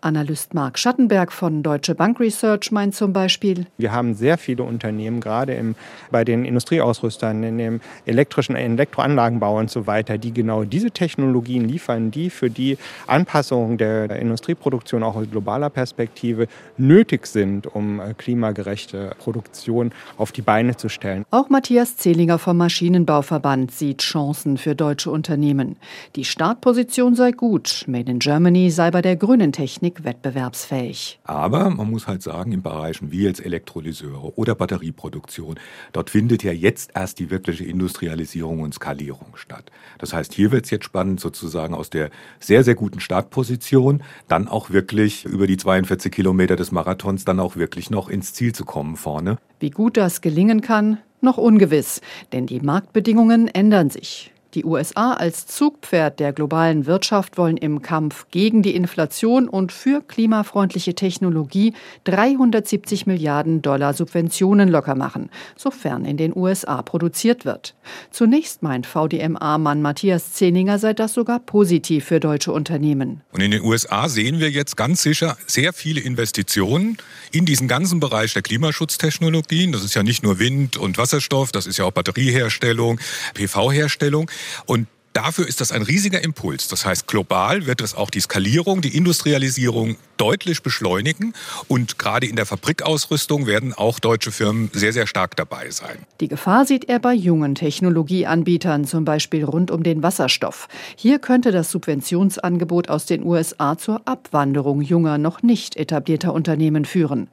Analyst 0.00 0.54
Marc 0.54 0.78
Schattenberg 0.78 1.32
von 1.32 1.62
Deutsche 1.62 1.94
Bank 1.94 2.20
Research 2.20 2.70
meint 2.72 2.94
zum 2.94 3.12
Beispiel, 3.12 3.66
wir 3.78 3.92
haben 3.92 4.14
sehr 4.14 4.38
viele 4.38 4.62
Unternehmen, 4.62 5.20
gerade 5.20 5.54
im, 5.54 5.74
bei 6.10 6.24
den 6.24 6.44
Industrieausrüstern, 6.44 7.42
in 7.42 7.58
dem 7.58 7.80
elektrischen 8.06 8.56
Elektroanlagenbau 8.56 9.58
und 9.58 9.70
so 9.70 9.86
weiter, 9.86 10.18
die 10.18 10.32
genau 10.32 10.64
diese 10.64 10.90
Technologien 10.90 11.68
liefern, 11.68 12.10
die 12.10 12.30
für 12.30 12.50
die 12.50 12.78
Anpassung 13.06 13.78
der 13.78 14.10
Industrieproduktion 14.10 15.02
auch 15.02 15.16
aus 15.16 15.30
globaler 15.30 15.70
Perspektive 15.70 16.46
nötig 16.76 17.26
sind, 17.26 17.66
um 17.66 18.00
äh, 18.00 18.14
klimagerechte 18.14 19.14
Produktion 19.18 19.92
auf 20.16 20.32
die 20.32 20.42
Beine 20.42 20.76
zu 20.76 20.88
stellen. 20.88 21.24
Auch 21.30 21.48
Matthias 21.48 21.96
Zehlinger 21.96 22.38
vom 22.38 22.56
Maschinenbauverband 22.56 23.70
sieht 23.70 24.02
Chancen 24.02 24.58
für 24.58 24.74
deutsche 24.74 25.10
Unternehmen. 25.10 25.76
Die 26.16 26.24
Startposition 26.24 27.14
sei 27.14 27.32
gut. 27.32 27.84
Made 27.86 28.10
in 28.10 28.18
Germany 28.18 28.70
sei 28.70 28.90
bei 28.90 29.02
der 29.02 29.16
grünen 29.16 29.52
Technik 29.54 30.02
wettbewerbsfähig. 30.02 31.20
Aber 31.22 31.70
man 31.70 31.88
muss 31.88 32.08
halt 32.08 32.24
sagen, 32.24 32.50
in 32.50 32.60
Bereichen 32.60 33.12
wie 33.12 33.22
jetzt 33.22 33.38
Elektrolyseure 33.38 34.36
oder 34.36 34.56
Batterieproduktion, 34.56 35.60
dort 35.92 36.10
findet 36.10 36.42
ja 36.42 36.50
jetzt 36.50 36.90
erst 36.94 37.20
die 37.20 37.30
wirkliche 37.30 37.64
Industrialisierung 37.64 38.62
und 38.62 38.74
Skalierung 38.74 39.36
statt. 39.36 39.70
Das 39.98 40.12
heißt, 40.12 40.34
hier 40.34 40.50
wird 40.50 40.64
es 40.64 40.72
jetzt 40.72 40.84
spannend, 40.84 41.20
sozusagen 41.20 41.72
aus 41.72 41.88
der 41.88 42.10
sehr, 42.40 42.64
sehr 42.64 42.74
guten 42.74 42.98
Startposition 42.98 44.02
dann 44.26 44.48
auch 44.48 44.70
wirklich 44.70 45.24
über 45.24 45.46
die 45.46 45.56
42 45.56 46.10
Kilometer 46.10 46.56
des 46.56 46.72
Marathons 46.72 47.24
dann 47.24 47.38
auch 47.38 47.54
wirklich 47.54 47.90
noch 47.90 48.08
ins 48.08 48.32
Ziel 48.32 48.52
zu 48.52 48.64
kommen 48.64 48.96
vorne. 48.96 49.38
Wie 49.60 49.70
gut 49.70 49.96
das 49.96 50.20
gelingen 50.20 50.62
kann, 50.62 50.98
noch 51.20 51.38
ungewiss, 51.38 52.00
denn 52.32 52.46
die 52.46 52.58
Marktbedingungen 52.58 53.46
ändern 53.46 53.88
sich. 53.88 54.33
Die 54.54 54.64
USA 54.64 55.14
als 55.14 55.48
Zugpferd 55.48 56.20
der 56.20 56.32
globalen 56.32 56.86
Wirtschaft 56.86 57.38
wollen 57.38 57.56
im 57.56 57.82
Kampf 57.82 58.26
gegen 58.30 58.62
die 58.62 58.76
Inflation 58.76 59.48
und 59.48 59.72
für 59.72 60.00
klimafreundliche 60.00 60.94
Technologie 60.94 61.74
370 62.04 63.06
Milliarden 63.06 63.62
Dollar 63.62 63.94
Subventionen 63.94 64.68
locker 64.68 64.94
machen, 64.94 65.28
sofern 65.56 66.04
in 66.04 66.16
den 66.16 66.36
USA 66.36 66.82
produziert 66.82 67.44
wird. 67.44 67.74
Zunächst 68.12 68.62
meint 68.62 68.86
VDMA-Mann 68.86 69.82
Matthias 69.82 70.34
Zehninger 70.34 70.78
sei 70.78 70.92
das 70.92 71.14
sogar 71.14 71.40
positiv 71.40 72.04
für 72.04 72.20
deutsche 72.20 72.52
Unternehmen. 72.52 73.22
Und 73.32 73.40
in 73.40 73.50
den 73.50 73.62
USA 73.62 74.08
sehen 74.08 74.38
wir 74.38 74.50
jetzt 74.50 74.76
ganz 74.76 75.02
sicher 75.02 75.36
sehr 75.48 75.72
viele 75.72 76.00
Investitionen 76.00 76.96
in 77.32 77.44
diesen 77.44 77.66
ganzen 77.66 77.98
Bereich 77.98 78.34
der 78.34 78.42
Klimaschutztechnologien. 78.42 79.72
Das 79.72 79.82
ist 79.82 79.94
ja 79.94 80.04
nicht 80.04 80.22
nur 80.22 80.38
Wind 80.38 80.76
und 80.76 80.96
Wasserstoff, 80.96 81.50
das 81.50 81.66
ist 81.66 81.78
ja 81.78 81.86
auch 81.86 81.90
Batterieherstellung, 81.90 83.00
PV-Herstellung. 83.34 84.30
Und 84.66 84.86
Dafür 85.14 85.46
ist 85.46 85.60
das 85.60 85.70
ein 85.70 85.82
riesiger 85.82 86.24
Impuls. 86.24 86.66
Das 86.66 86.84
heißt, 86.84 87.06
global 87.06 87.66
wird 87.66 87.80
es 87.80 87.94
auch 87.94 88.10
die 88.10 88.18
Skalierung, 88.18 88.80
die 88.80 88.96
Industrialisierung 88.96 89.96
deutlich 90.16 90.64
beschleunigen. 90.64 91.34
Und 91.68 92.00
gerade 92.00 92.26
in 92.26 92.34
der 92.34 92.46
Fabrikausrüstung 92.46 93.46
werden 93.46 93.72
auch 93.72 94.00
deutsche 94.00 94.32
Firmen 94.32 94.70
sehr, 94.72 94.92
sehr 94.92 95.06
stark 95.06 95.36
dabei 95.36 95.70
sein. 95.70 95.98
Die 96.20 96.26
Gefahr 96.26 96.66
sieht 96.66 96.88
er 96.88 96.98
bei 96.98 97.14
jungen 97.14 97.54
Technologieanbietern, 97.54 98.86
zum 98.86 99.04
Beispiel 99.04 99.44
rund 99.44 99.70
um 99.70 99.84
den 99.84 100.02
Wasserstoff. 100.02 100.66
Hier 100.96 101.20
könnte 101.20 101.52
das 101.52 101.70
Subventionsangebot 101.70 102.88
aus 102.88 103.06
den 103.06 103.22
USA 103.22 103.78
zur 103.78 104.02
Abwanderung 104.08 104.82
junger, 104.82 105.16
noch 105.18 105.44
nicht 105.44 105.76
etablierter 105.76 106.32
Unternehmen 106.32 106.84
führen. 106.84 107.28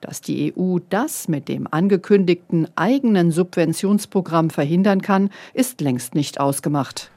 Dass 0.00 0.20
die 0.20 0.54
EU 0.56 0.78
das 0.88 1.28
mit 1.28 1.48
dem 1.48 1.66
angekündigten 1.70 2.68
eigenen 2.76 3.30
Subventionsprogramm 3.30 4.50
verhindern 4.50 5.02
kann, 5.02 5.30
ist 5.54 5.80
längst 5.80 6.14
nicht 6.14 6.40
ausgemacht. 6.40 7.10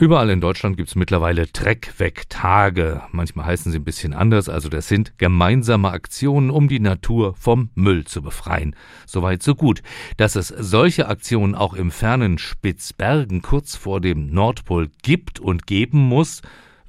Überall 0.00 0.30
in 0.30 0.40
Deutschland 0.40 0.78
gibt 0.78 0.88
es 0.88 0.94
mittlerweile 0.94 1.46
Dreckweg-Tage. 1.46 3.02
Manchmal 3.12 3.44
heißen 3.44 3.70
sie 3.70 3.78
ein 3.78 3.84
bisschen 3.84 4.14
anders, 4.14 4.48
also 4.48 4.70
das 4.70 4.88
sind 4.88 5.18
gemeinsame 5.18 5.90
Aktionen, 5.90 6.48
um 6.48 6.68
die 6.68 6.80
Natur 6.80 7.34
vom 7.34 7.68
Müll 7.74 8.06
zu 8.06 8.22
befreien. 8.22 8.74
Soweit 9.04 9.42
so 9.42 9.54
gut. 9.54 9.82
Dass 10.16 10.36
es 10.36 10.48
solche 10.48 11.06
Aktionen 11.08 11.54
auch 11.54 11.74
im 11.74 11.90
fernen 11.90 12.38
Spitzbergen 12.38 13.42
kurz 13.42 13.76
vor 13.76 14.00
dem 14.00 14.30
Nordpol 14.30 14.88
gibt 15.02 15.38
und 15.38 15.66
geben 15.66 15.98
muss, 15.98 16.40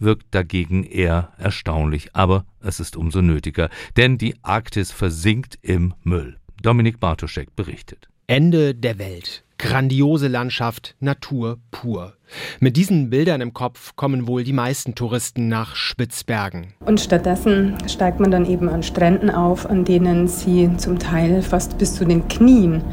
wirkt 0.01 0.27
dagegen 0.31 0.83
eher 0.83 1.31
erstaunlich, 1.37 2.09
aber 2.13 2.45
es 2.61 2.79
ist 2.79 2.95
umso 2.97 3.21
nötiger, 3.21 3.69
denn 3.97 4.17
die 4.17 4.35
Arktis 4.41 4.91
versinkt 4.91 5.57
im 5.61 5.93
Müll. 6.03 6.37
Dominik 6.61 6.99
Bartoschek 6.99 7.55
berichtet. 7.55 8.09
Ende 8.27 8.75
der 8.75 8.99
Welt. 8.99 9.43
Grandiose 9.57 10.27
Landschaft, 10.27 10.95
Natur 10.99 11.59
pur. 11.69 12.13
Mit 12.59 12.77
diesen 12.77 13.11
Bildern 13.11 13.41
im 13.41 13.53
Kopf 13.53 13.95
kommen 13.95 14.25
wohl 14.25 14.43
die 14.43 14.53
meisten 14.53 14.95
Touristen 14.95 15.49
nach 15.49 15.75
Spitzbergen. 15.75 16.73
Und 16.79 16.99
stattdessen 16.99 17.77
steigt 17.87 18.19
man 18.19 18.31
dann 18.31 18.47
eben 18.47 18.69
an 18.69 18.81
Stränden 18.81 19.29
auf, 19.29 19.69
an 19.69 19.85
denen 19.85 20.27
sie 20.27 20.69
zum 20.77 20.97
Teil 20.97 21.43
fast 21.43 21.77
bis 21.77 21.93
zu 21.93 22.05
den 22.05 22.27
Knien 22.27 22.83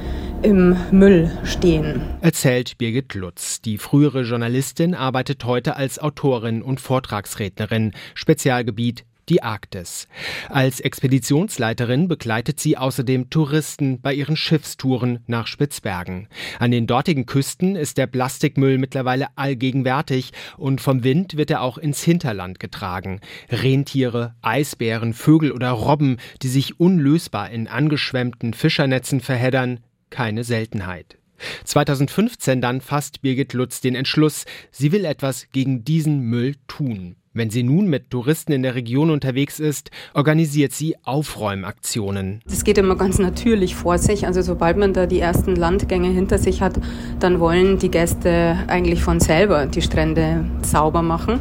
im 0.43 0.77
Müll 0.91 1.31
stehen. 1.45 2.01
Erzählt 2.21 2.79
Birgit 2.79 3.15
Lutz. 3.15 3.61
Die 3.61 3.79
frühere 3.79 4.23
Journalistin 4.23 4.95
arbeitet 4.95 5.45
heute 5.45 5.77
als 5.77 5.99
Autorin 5.99 6.63
und 6.63 6.81
Vortragsrednerin. 6.81 7.93
Spezialgebiet 8.15 9.05
die 9.29 9.43
Arktis. 9.43 10.09
Als 10.49 10.81
Expeditionsleiterin 10.81 12.09
begleitet 12.09 12.61
sie 12.61 12.77
außerdem 12.77 13.31
Touristen 13.31 14.01
bei 14.01 14.15
ihren 14.15 14.37
Schiffstouren 14.37 15.21
nach 15.27 15.47
Spitzbergen. 15.47 16.29
An 16.59 16.71
den 16.71 16.87
dortigen 16.87 17.27
Küsten 17.27 17.77
ist 17.77 17.99
der 17.99 18.07
Plastikmüll 18.07 18.79
mittlerweile 18.79 19.27
allgegenwärtig 19.37 20.33
und 20.57 20.81
vom 20.81 21.05
Wind 21.05 21.37
wird 21.37 21.51
er 21.51 21.63
auch 21.63 21.79
ins 21.79 22.03
Hinterland 22.03 22.59
getragen. 22.59 23.21
Rentiere, 23.51 24.35
Eisbären, 24.43 25.13
Vögel 25.13 25.53
oder 25.53 25.71
Robben, 25.71 26.19
die 26.43 26.49
sich 26.49 26.81
unlösbar 26.81 27.51
in 27.51 27.69
angeschwemmten 27.69 28.55
Fischernetzen 28.55 29.21
verheddern, 29.21 29.81
keine 30.11 30.45
Seltenheit. 30.45 31.19
2015 31.65 32.61
dann 32.61 32.81
fasst 32.81 33.23
Birgit 33.23 33.53
Lutz 33.53 33.81
den 33.81 33.95
Entschluss, 33.95 34.45
sie 34.71 34.93
will 34.93 35.05
etwas 35.05 35.47
gegen 35.53 35.85
diesen 35.85 36.21
Müll 36.21 36.57
tun. 36.67 37.17
Wenn 37.35 37.51
sie 37.51 37.63
nun 37.63 37.87
mit 37.87 38.11
Touristen 38.11 38.51
in 38.51 38.65
der 38.65 38.75
Region 38.75 39.11
unterwegs 39.11 39.61
ist, 39.61 39.93
organisiert 40.13 40.73
sie 40.73 40.97
Aufräumaktionen. 41.05 42.41
Das 42.49 42.65
geht 42.65 42.79
immer 42.79 42.97
ganz 42.97 43.21
natürlich 43.21 43.77
vor 43.77 43.99
sich. 43.99 44.27
Also 44.27 44.43
sobald 44.43 44.77
man 44.77 44.93
da 44.93 45.07
die 45.07 45.21
ersten 45.21 45.55
Landgänge 45.55 46.09
hinter 46.09 46.39
sich 46.39 46.63
hat, 46.63 46.81
dann 47.21 47.39
wollen 47.39 47.79
die 47.79 47.93
Gäste 47.93 48.57
eigentlich 48.67 49.05
von 49.05 49.21
selber 49.21 49.67
die 49.67 49.83
Strände 49.83 50.47
sauber 50.63 51.03
machen. 51.03 51.39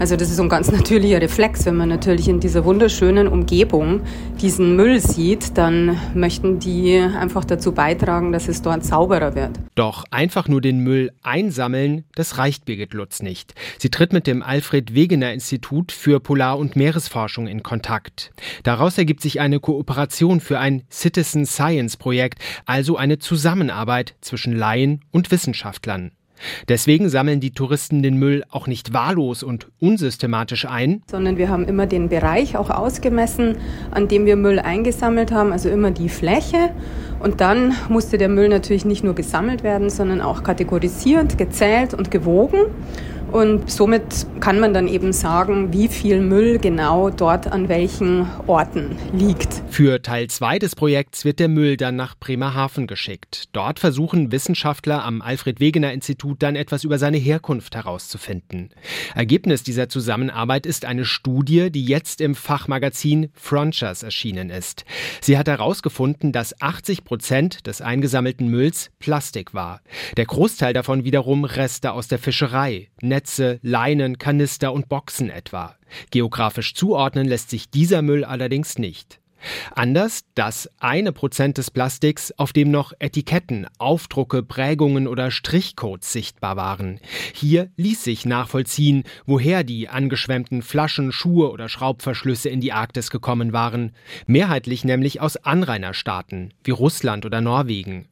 Also 0.00 0.16
das 0.16 0.30
ist 0.30 0.38
so 0.38 0.42
ein 0.42 0.48
ganz 0.48 0.72
natürlicher 0.72 1.20
Reflex. 1.20 1.66
Wenn 1.66 1.76
man 1.76 1.90
natürlich 1.90 2.26
in 2.26 2.40
dieser 2.40 2.64
wunderschönen 2.64 3.28
Umgebung 3.28 4.00
diesen 4.40 4.74
Müll 4.74 4.98
sieht, 4.98 5.58
dann 5.58 6.00
möchten 6.14 6.58
die 6.58 6.96
einfach 6.96 7.44
dazu 7.44 7.72
beitragen, 7.72 8.32
dass 8.32 8.48
es 8.48 8.62
dort 8.62 8.82
sauberer 8.82 9.34
wird. 9.34 9.60
Doch 9.74 10.04
einfach 10.10 10.48
nur 10.48 10.62
den 10.62 10.78
Müll 10.80 11.12
einsammeln, 11.22 12.04
das 12.14 12.38
reicht 12.38 12.64
Birgit 12.64 12.94
Lutz 12.94 13.20
nicht. 13.20 13.54
Sie 13.76 13.90
tritt 13.90 14.14
mit 14.14 14.26
dem 14.26 14.42
Alfred 14.42 14.94
Wegener 14.94 15.34
Institut 15.34 15.92
für 15.92 16.18
Polar- 16.18 16.58
und 16.58 16.76
Meeresforschung 16.76 17.46
in 17.46 17.62
Kontakt. 17.62 18.32
Daraus 18.62 18.96
ergibt 18.96 19.20
sich 19.20 19.38
eine 19.38 19.60
Kooperation 19.60 20.40
für 20.40 20.58
ein 20.58 20.84
Citizen 20.90 21.44
Science 21.44 21.98
Projekt, 21.98 22.38
also 22.64 22.96
eine 22.96 23.18
Zusammenarbeit 23.18 24.14
zwischen 24.22 24.56
Laien 24.56 25.02
und 25.10 25.30
Wissenschaftlern. 25.30 26.12
Deswegen 26.68 27.08
sammeln 27.08 27.40
die 27.40 27.52
Touristen 27.52 28.02
den 28.02 28.16
Müll 28.16 28.44
auch 28.50 28.66
nicht 28.66 28.92
wahllos 28.92 29.42
und 29.42 29.68
unsystematisch 29.80 30.66
ein, 30.66 31.02
sondern 31.10 31.36
wir 31.36 31.48
haben 31.48 31.64
immer 31.66 31.86
den 31.86 32.08
Bereich 32.08 32.56
auch 32.56 32.70
ausgemessen, 32.70 33.56
an 33.90 34.08
dem 34.08 34.26
wir 34.26 34.36
Müll 34.36 34.58
eingesammelt 34.58 35.32
haben, 35.32 35.52
also 35.52 35.68
immer 35.68 35.90
die 35.90 36.08
Fläche. 36.08 36.70
Und 37.20 37.40
dann 37.40 37.74
musste 37.88 38.16
der 38.16 38.28
Müll 38.28 38.48
natürlich 38.48 38.84
nicht 38.84 39.04
nur 39.04 39.14
gesammelt 39.14 39.62
werden, 39.62 39.90
sondern 39.90 40.20
auch 40.20 40.42
kategorisiert, 40.42 41.36
gezählt 41.36 41.92
und 41.92 42.10
gewogen. 42.10 42.58
Und 43.32 43.70
somit 43.70 44.26
kann 44.40 44.58
man 44.58 44.74
dann 44.74 44.88
eben 44.88 45.12
sagen, 45.12 45.72
wie 45.72 45.88
viel 45.88 46.20
Müll 46.20 46.58
genau 46.58 47.10
dort 47.10 47.46
an 47.46 47.68
welchen 47.68 48.26
Orten 48.46 48.96
liegt. 49.12 49.62
Für 49.70 50.02
Teil 50.02 50.26
2 50.28 50.58
des 50.58 50.74
Projekts 50.74 51.24
wird 51.24 51.38
der 51.38 51.48
Müll 51.48 51.76
dann 51.76 51.94
nach 51.94 52.16
Bremerhaven 52.18 52.86
geschickt. 52.86 53.44
Dort 53.52 53.78
versuchen 53.78 54.32
Wissenschaftler 54.32 55.04
am 55.04 55.22
Alfred 55.22 55.60
Wegener 55.60 55.92
Institut 55.92 56.42
dann 56.42 56.56
etwas 56.56 56.82
über 56.82 56.98
seine 56.98 57.18
Herkunft 57.18 57.76
herauszufinden. 57.76 58.70
Ergebnis 59.14 59.62
dieser 59.62 59.88
Zusammenarbeit 59.88 60.66
ist 60.66 60.84
eine 60.84 61.04
Studie, 61.04 61.70
die 61.70 61.84
jetzt 61.84 62.20
im 62.20 62.34
Fachmagazin 62.34 63.30
Frontiers 63.34 64.02
erschienen 64.02 64.50
ist. 64.50 64.84
Sie 65.20 65.38
hat 65.38 65.46
herausgefunden, 65.46 66.32
dass 66.32 66.60
80 66.60 67.04
Prozent 67.04 67.66
des 67.66 67.80
eingesammelten 67.80 68.48
Mülls 68.48 68.90
Plastik 68.98 69.54
war. 69.54 69.82
Der 70.16 70.26
Großteil 70.26 70.72
davon 70.72 71.04
wiederum 71.04 71.44
Reste 71.44 71.92
aus 71.92 72.08
der 72.08 72.18
Fischerei, 72.18 72.88
Netze, 73.20 73.60
Leinen, 73.60 74.16
Kanister 74.16 74.72
und 74.72 74.88
Boxen 74.88 75.28
etwa. 75.28 75.76
Geografisch 76.10 76.72
zuordnen 76.74 77.28
lässt 77.28 77.50
sich 77.50 77.68
dieser 77.68 78.00
Müll 78.00 78.24
allerdings 78.24 78.78
nicht. 78.78 79.20
Anders 79.74 80.24
das 80.34 80.70
eine 80.78 81.12
Prozent 81.12 81.58
des 81.58 81.70
Plastiks, 81.70 82.32
auf 82.38 82.54
dem 82.54 82.70
noch 82.70 82.94
Etiketten, 82.98 83.66
Aufdrucke, 83.76 84.42
Prägungen 84.42 85.06
oder 85.06 85.30
Strichcodes 85.30 86.10
sichtbar 86.10 86.56
waren. 86.56 86.98
Hier 87.34 87.70
ließ 87.76 88.04
sich 88.04 88.24
nachvollziehen, 88.24 89.04
woher 89.26 89.62
die 89.62 89.90
angeschwemmten 89.90 90.62
Flaschen, 90.62 91.12
Schuhe 91.12 91.50
oder 91.50 91.68
Schraubverschlüsse 91.68 92.48
in 92.48 92.62
die 92.62 92.72
Arktis 92.72 93.10
gekommen 93.10 93.52
waren. 93.52 93.92
Mehrheitlich 94.26 94.82
nämlich 94.84 95.20
aus 95.20 95.36
Anrainerstaaten 95.36 96.54
wie 96.64 96.70
Russland 96.70 97.26
oder 97.26 97.42
Norwegen. 97.42 98.08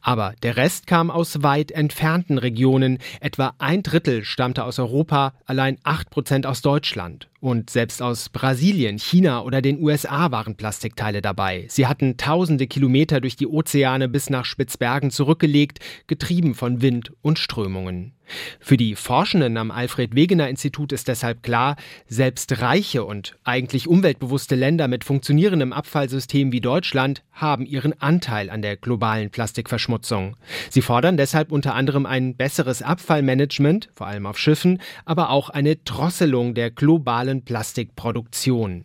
Aber 0.00 0.34
der 0.42 0.56
Rest 0.56 0.86
kam 0.86 1.10
aus 1.10 1.42
weit 1.42 1.70
entfernten 1.70 2.38
Regionen. 2.38 2.98
Etwa 3.20 3.54
ein 3.58 3.82
Drittel 3.82 4.24
stammte 4.24 4.64
aus 4.64 4.78
Europa, 4.78 5.34
allein 5.46 5.78
acht 5.82 6.10
Prozent 6.10 6.46
aus 6.46 6.62
Deutschland. 6.62 7.28
Und 7.40 7.70
selbst 7.70 8.02
aus 8.02 8.28
Brasilien, 8.28 8.98
China 8.98 9.42
oder 9.42 9.62
den 9.62 9.82
USA 9.82 10.30
waren 10.30 10.54
Plastikteile 10.54 11.22
dabei. 11.22 11.66
Sie 11.68 11.86
hatten 11.86 12.16
tausende 12.16 12.66
Kilometer 12.66 13.20
durch 13.20 13.34
die 13.36 13.48
Ozeane 13.48 14.08
bis 14.08 14.30
nach 14.30 14.44
Spitzbergen 14.44 15.10
zurückgelegt, 15.10 15.80
getrieben 16.06 16.54
von 16.54 16.82
Wind 16.82 17.12
und 17.20 17.38
Strömungen. 17.38 18.12
Für 18.60 18.76
die 18.76 18.94
Forschenden 18.94 19.56
am 19.56 19.70
Alfred 19.70 20.14
Wegener 20.14 20.48
Institut 20.48 20.92
ist 20.92 21.08
deshalb 21.08 21.42
klar, 21.42 21.76
selbst 22.06 22.60
reiche 22.60 23.04
und 23.04 23.36
eigentlich 23.44 23.88
umweltbewusste 23.88 24.54
Länder 24.54 24.88
mit 24.88 25.04
funktionierendem 25.04 25.72
Abfallsystem 25.72 26.52
wie 26.52 26.60
Deutschland 26.60 27.22
haben 27.32 27.66
ihren 27.66 28.00
Anteil 28.00 28.50
an 28.50 28.62
der 28.62 28.76
globalen 28.76 29.30
Plastikverschmutzung. 29.30 30.36
Sie 30.70 30.82
fordern 30.82 31.16
deshalb 31.16 31.52
unter 31.52 31.74
anderem 31.74 32.06
ein 32.06 32.36
besseres 32.36 32.82
Abfallmanagement, 32.82 33.90
vor 33.94 34.06
allem 34.06 34.26
auf 34.26 34.38
Schiffen, 34.38 34.80
aber 35.04 35.30
auch 35.30 35.50
eine 35.50 35.76
Drosselung 35.76 36.54
der 36.54 36.70
globalen 36.70 37.44
Plastikproduktion. 37.44 38.84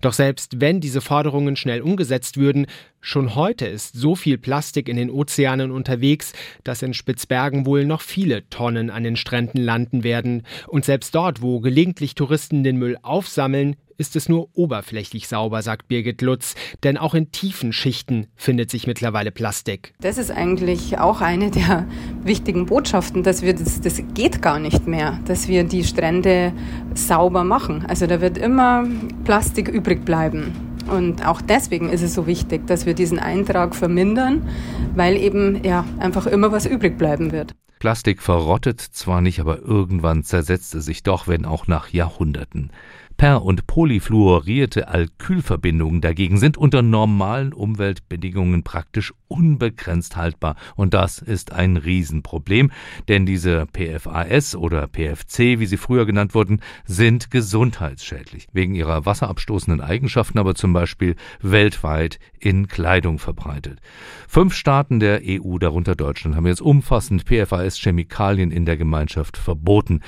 Doch 0.00 0.12
selbst 0.12 0.60
wenn 0.60 0.80
diese 0.80 1.00
Forderungen 1.00 1.56
schnell 1.56 1.82
umgesetzt 1.82 2.36
würden, 2.36 2.66
schon 3.00 3.34
heute 3.34 3.66
ist 3.66 3.94
so 3.94 4.14
viel 4.14 4.38
Plastik 4.38 4.88
in 4.88 4.96
den 4.96 5.10
Ozeanen 5.10 5.70
unterwegs, 5.70 6.32
dass 6.64 6.82
in 6.82 6.94
Spitzbergen 6.94 7.66
wohl 7.66 7.84
noch 7.84 8.00
viele 8.00 8.48
Tonnen 8.48 8.90
an 8.90 9.04
den 9.04 9.16
Stränden 9.16 9.62
landen 9.62 10.02
werden. 10.02 10.42
Und 10.66 10.84
selbst 10.84 11.14
dort, 11.14 11.42
wo 11.42 11.60
gelegentlich 11.60 12.14
Touristen 12.14 12.64
den 12.64 12.76
Müll 12.76 12.98
aufsammeln, 13.02 13.76
ist 13.98 14.16
es 14.16 14.28
nur 14.28 14.48
oberflächlich 14.54 15.28
sauber, 15.28 15.62
sagt 15.62 15.88
Birgit 15.88 16.22
Lutz, 16.22 16.54
denn 16.82 16.96
auch 16.96 17.14
in 17.14 17.32
tiefen 17.32 17.72
Schichten 17.72 18.26
findet 18.36 18.70
sich 18.70 18.86
mittlerweile 18.86 19.30
Plastik. 19.30 19.94
Das 20.00 20.18
ist 20.18 20.30
eigentlich 20.30 20.98
auch 20.98 21.20
eine 21.20 21.50
der 21.50 21.86
wichtigen 22.22 22.66
Botschaften, 22.66 23.22
dass 23.22 23.42
wir 23.42 23.54
das, 23.54 23.80
das 23.80 24.02
geht 24.14 24.42
gar 24.42 24.58
nicht 24.58 24.86
mehr, 24.86 25.20
dass 25.26 25.48
wir 25.48 25.64
die 25.64 25.84
Strände 25.84 26.52
sauber 26.94 27.44
machen. 27.44 27.84
Also 27.86 28.06
da 28.06 28.20
wird 28.20 28.38
immer 28.38 28.86
Plastik 29.24 29.68
übrig 29.68 30.04
bleiben. 30.04 30.52
Und 30.88 31.26
auch 31.26 31.42
deswegen 31.42 31.88
ist 31.88 32.02
es 32.02 32.14
so 32.14 32.26
wichtig, 32.26 32.66
dass 32.66 32.86
wir 32.86 32.94
diesen 32.94 33.18
Eintrag 33.18 33.74
vermindern, 33.74 34.48
weil 34.94 35.16
eben 35.16 35.64
ja 35.64 35.84
einfach 35.98 36.26
immer 36.26 36.52
was 36.52 36.66
übrig 36.66 36.96
bleiben 36.96 37.32
wird. 37.32 37.54
Plastik 37.78 38.22
verrottet 38.22 38.80
zwar 38.80 39.20
nicht, 39.20 39.38
aber 39.38 39.60
irgendwann 39.60 40.24
zersetzt 40.24 40.74
es 40.74 40.86
sich 40.86 41.02
doch, 41.02 41.28
wenn 41.28 41.44
auch 41.44 41.66
nach 41.66 41.90
Jahrhunderten. 41.90 42.70
Per- 43.16 43.42
und 43.42 43.66
polyfluorierte 43.66 44.88
Alkylverbindungen 44.88 46.02
dagegen 46.02 46.36
sind 46.36 46.58
unter 46.58 46.82
normalen 46.82 47.54
Umweltbedingungen 47.54 48.62
praktisch 48.62 49.14
unbegrenzt 49.28 50.16
haltbar. 50.16 50.56
Und 50.74 50.92
das 50.92 51.18
ist 51.18 51.52
ein 51.52 51.78
Riesenproblem, 51.78 52.70
denn 53.08 53.24
diese 53.24 53.66
PFAS 53.66 54.54
oder 54.54 54.86
PFC, 54.86 55.58
wie 55.58 55.66
sie 55.66 55.78
früher 55.78 56.04
genannt 56.04 56.34
wurden, 56.34 56.60
sind 56.84 57.30
gesundheitsschädlich. 57.30 58.48
Wegen 58.52 58.74
ihrer 58.74 59.06
wasserabstoßenden 59.06 59.80
Eigenschaften 59.80 60.38
aber 60.38 60.54
zum 60.54 60.72
Beispiel 60.74 61.16
weltweit 61.40 62.18
in 62.38 62.68
Kleidung 62.68 63.18
verbreitet. 63.18 63.80
Fünf 64.28 64.54
Staaten 64.54 65.00
der 65.00 65.22
EU, 65.24 65.58
darunter 65.58 65.94
Deutschland, 65.96 66.36
haben 66.36 66.46
jetzt 66.46 66.62
umfassend 66.62 67.24
PFAS-Chemikalien 67.24 68.50
in 68.50 68.66
der 68.66 68.76
Gemeinschaft 68.76 69.36
verboten. 69.36 70.00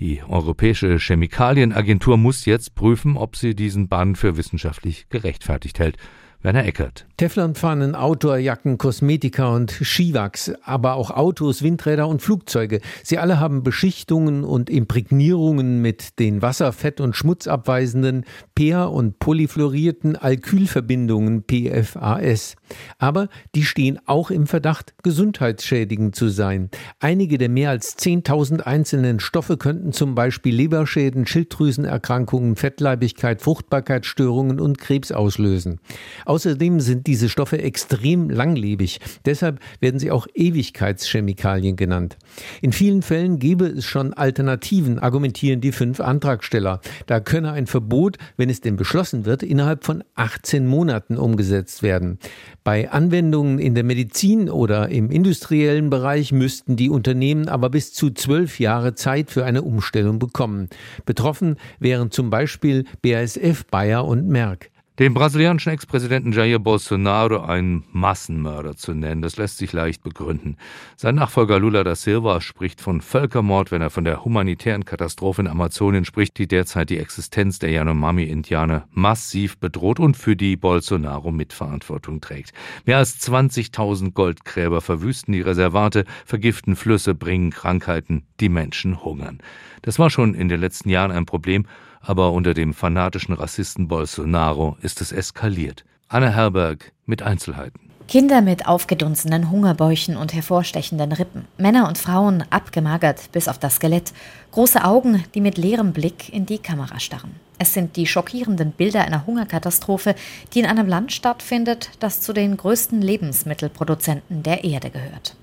Die 0.00 0.22
Europäische 0.22 0.98
Chemikalienagentur 0.98 2.16
muss 2.16 2.46
jetzt 2.46 2.74
prüfen, 2.74 3.18
ob 3.18 3.36
sie 3.36 3.54
diesen 3.54 3.88
Bann 3.88 4.16
für 4.16 4.38
wissenschaftlich 4.38 5.10
gerechtfertigt 5.10 5.78
hält. 5.78 5.98
Werner 6.42 6.64
Eckert. 6.64 7.06
Teflonpfannen, 7.18 7.94
Outdoorjacken, 7.94 8.78
Kosmetika 8.78 9.54
und 9.54 9.70
Skiwachs, 9.70 10.50
aber 10.62 10.94
auch 10.94 11.10
Autos, 11.10 11.62
Windräder 11.62 12.08
und 12.08 12.22
Flugzeuge. 12.22 12.80
Sie 13.02 13.18
alle 13.18 13.38
haben 13.38 13.62
Beschichtungen 13.62 14.42
und 14.42 14.70
Imprägnierungen 14.70 15.82
mit 15.82 16.18
den 16.18 16.40
wasserfett- 16.40 17.02
und 17.02 17.14
schmutzabweisenden 17.14 18.24
per- 18.54 18.90
und 18.90 19.18
polyfluorierten 19.18 20.16
Alkylverbindungen 20.16 21.44
PFAS. 21.44 22.56
Aber 22.96 23.28
die 23.54 23.64
stehen 23.64 23.98
auch 24.06 24.30
im 24.30 24.46
Verdacht, 24.46 24.94
gesundheitsschädigend 25.02 26.16
zu 26.16 26.30
sein. 26.30 26.70
Einige 27.00 27.36
der 27.36 27.50
mehr 27.50 27.68
als 27.68 27.98
10.000 27.98 28.60
einzelnen 28.62 29.20
Stoffe 29.20 29.58
könnten 29.58 29.92
zum 29.92 30.14
Beispiel 30.14 30.54
Leberschäden, 30.54 31.26
Schilddrüsenerkrankungen, 31.26 32.56
Fettleibigkeit, 32.56 33.42
Fruchtbarkeitsstörungen 33.42 34.58
und 34.58 34.78
Krebs 34.78 35.12
auslösen. 35.12 35.80
Außerdem 36.30 36.78
sind 36.78 37.08
diese 37.08 37.28
Stoffe 37.28 37.60
extrem 37.60 38.30
langlebig. 38.30 39.00
Deshalb 39.24 39.58
werden 39.80 39.98
sie 39.98 40.12
auch 40.12 40.28
Ewigkeitschemikalien 40.32 41.74
genannt. 41.74 42.18
In 42.62 42.70
vielen 42.72 43.02
Fällen 43.02 43.40
gäbe 43.40 43.66
es 43.66 43.84
schon 43.84 44.14
Alternativen, 44.14 45.00
argumentieren 45.00 45.60
die 45.60 45.72
fünf 45.72 45.98
Antragsteller. 45.98 46.82
Da 47.08 47.18
könne 47.18 47.50
ein 47.50 47.66
Verbot, 47.66 48.16
wenn 48.36 48.48
es 48.48 48.60
denn 48.60 48.76
beschlossen 48.76 49.24
wird, 49.24 49.42
innerhalb 49.42 49.82
von 49.82 50.04
18 50.14 50.68
Monaten 50.68 51.16
umgesetzt 51.16 51.82
werden. 51.82 52.20
Bei 52.62 52.92
Anwendungen 52.92 53.58
in 53.58 53.74
der 53.74 53.82
Medizin 53.82 54.48
oder 54.48 54.88
im 54.88 55.10
industriellen 55.10 55.90
Bereich 55.90 56.30
müssten 56.30 56.76
die 56.76 56.90
Unternehmen 56.90 57.48
aber 57.48 57.70
bis 57.70 57.92
zu 57.92 58.10
zwölf 58.10 58.60
Jahre 58.60 58.94
Zeit 58.94 59.32
für 59.32 59.44
eine 59.44 59.62
Umstellung 59.62 60.20
bekommen. 60.20 60.68
Betroffen 61.06 61.56
wären 61.80 62.12
zum 62.12 62.30
Beispiel 62.30 62.84
BASF, 63.02 63.64
Bayer 63.66 64.04
und 64.04 64.28
Merck. 64.28 64.70
Den 65.00 65.14
brasilianischen 65.14 65.72
Ex-Präsidenten 65.72 66.30
Jair 66.32 66.58
Bolsonaro 66.58 67.40
einen 67.40 67.84
Massenmörder 67.90 68.76
zu 68.76 68.92
nennen, 68.92 69.22
das 69.22 69.38
lässt 69.38 69.56
sich 69.56 69.72
leicht 69.72 70.02
begründen. 70.02 70.58
Sein 70.94 71.14
Nachfolger 71.14 71.58
Lula 71.58 71.84
da 71.84 71.94
Silva 71.94 72.42
spricht 72.42 72.82
von 72.82 73.00
Völkermord, 73.00 73.70
wenn 73.70 73.80
er 73.80 73.88
von 73.88 74.04
der 74.04 74.26
humanitären 74.26 74.84
Katastrophe 74.84 75.40
in 75.40 75.48
Amazonien 75.48 76.04
spricht, 76.04 76.36
die 76.36 76.46
derzeit 76.46 76.90
die 76.90 76.98
Existenz 76.98 77.58
der 77.58 77.70
Yanomami-Indianer 77.70 78.88
massiv 78.90 79.56
bedroht 79.56 80.00
und 80.00 80.18
für 80.18 80.36
die 80.36 80.58
Bolsonaro 80.58 81.32
Mitverantwortung 81.32 82.20
trägt. 82.20 82.52
Mehr 82.84 82.98
als 82.98 83.26
20.000 83.26 84.12
Goldgräber 84.12 84.82
verwüsten 84.82 85.32
die 85.32 85.40
Reservate, 85.40 86.04
vergiften 86.26 86.76
Flüsse, 86.76 87.14
bringen 87.14 87.52
Krankheiten, 87.52 88.26
die 88.38 88.50
Menschen 88.50 89.02
hungern. 89.02 89.38
Das 89.80 89.98
war 89.98 90.10
schon 90.10 90.34
in 90.34 90.50
den 90.50 90.60
letzten 90.60 90.90
Jahren 90.90 91.10
ein 91.10 91.24
Problem 91.24 91.64
aber 92.00 92.32
unter 92.32 92.54
dem 92.54 92.74
fanatischen 92.74 93.34
Rassisten 93.34 93.88
Bolsonaro 93.88 94.76
ist 94.82 95.00
es 95.00 95.12
eskaliert. 95.12 95.84
Anna 96.08 96.28
Herberg 96.28 96.92
mit 97.06 97.22
Einzelheiten. 97.22 97.90
Kinder 98.08 98.40
mit 98.40 98.66
aufgedunsenen 98.66 99.52
Hungerbäuchen 99.52 100.16
und 100.16 100.34
hervorstechenden 100.34 101.12
Rippen, 101.12 101.44
Männer 101.58 101.86
und 101.86 101.96
Frauen 101.96 102.42
abgemagert 102.50 103.30
bis 103.30 103.46
auf 103.46 103.58
das 103.58 103.76
Skelett, 103.76 104.12
große 104.50 104.82
Augen, 104.82 105.22
die 105.34 105.40
mit 105.40 105.56
leerem 105.56 105.92
Blick 105.92 106.28
in 106.28 106.44
die 106.44 106.58
Kamera 106.58 106.98
starren. 106.98 107.36
Es 107.58 107.72
sind 107.72 107.94
die 107.94 108.06
schockierenden 108.06 108.72
Bilder 108.72 109.04
einer 109.04 109.26
Hungerkatastrophe, 109.26 110.16
die 110.52 110.58
in 110.58 110.66
einem 110.66 110.88
Land 110.88 111.12
stattfindet, 111.12 111.90
das 112.00 112.20
zu 112.20 112.32
den 112.32 112.56
größten 112.56 113.00
Lebensmittelproduzenten 113.00 114.42
der 114.42 114.64
Erde 114.64 114.90
gehört. 114.90 115.36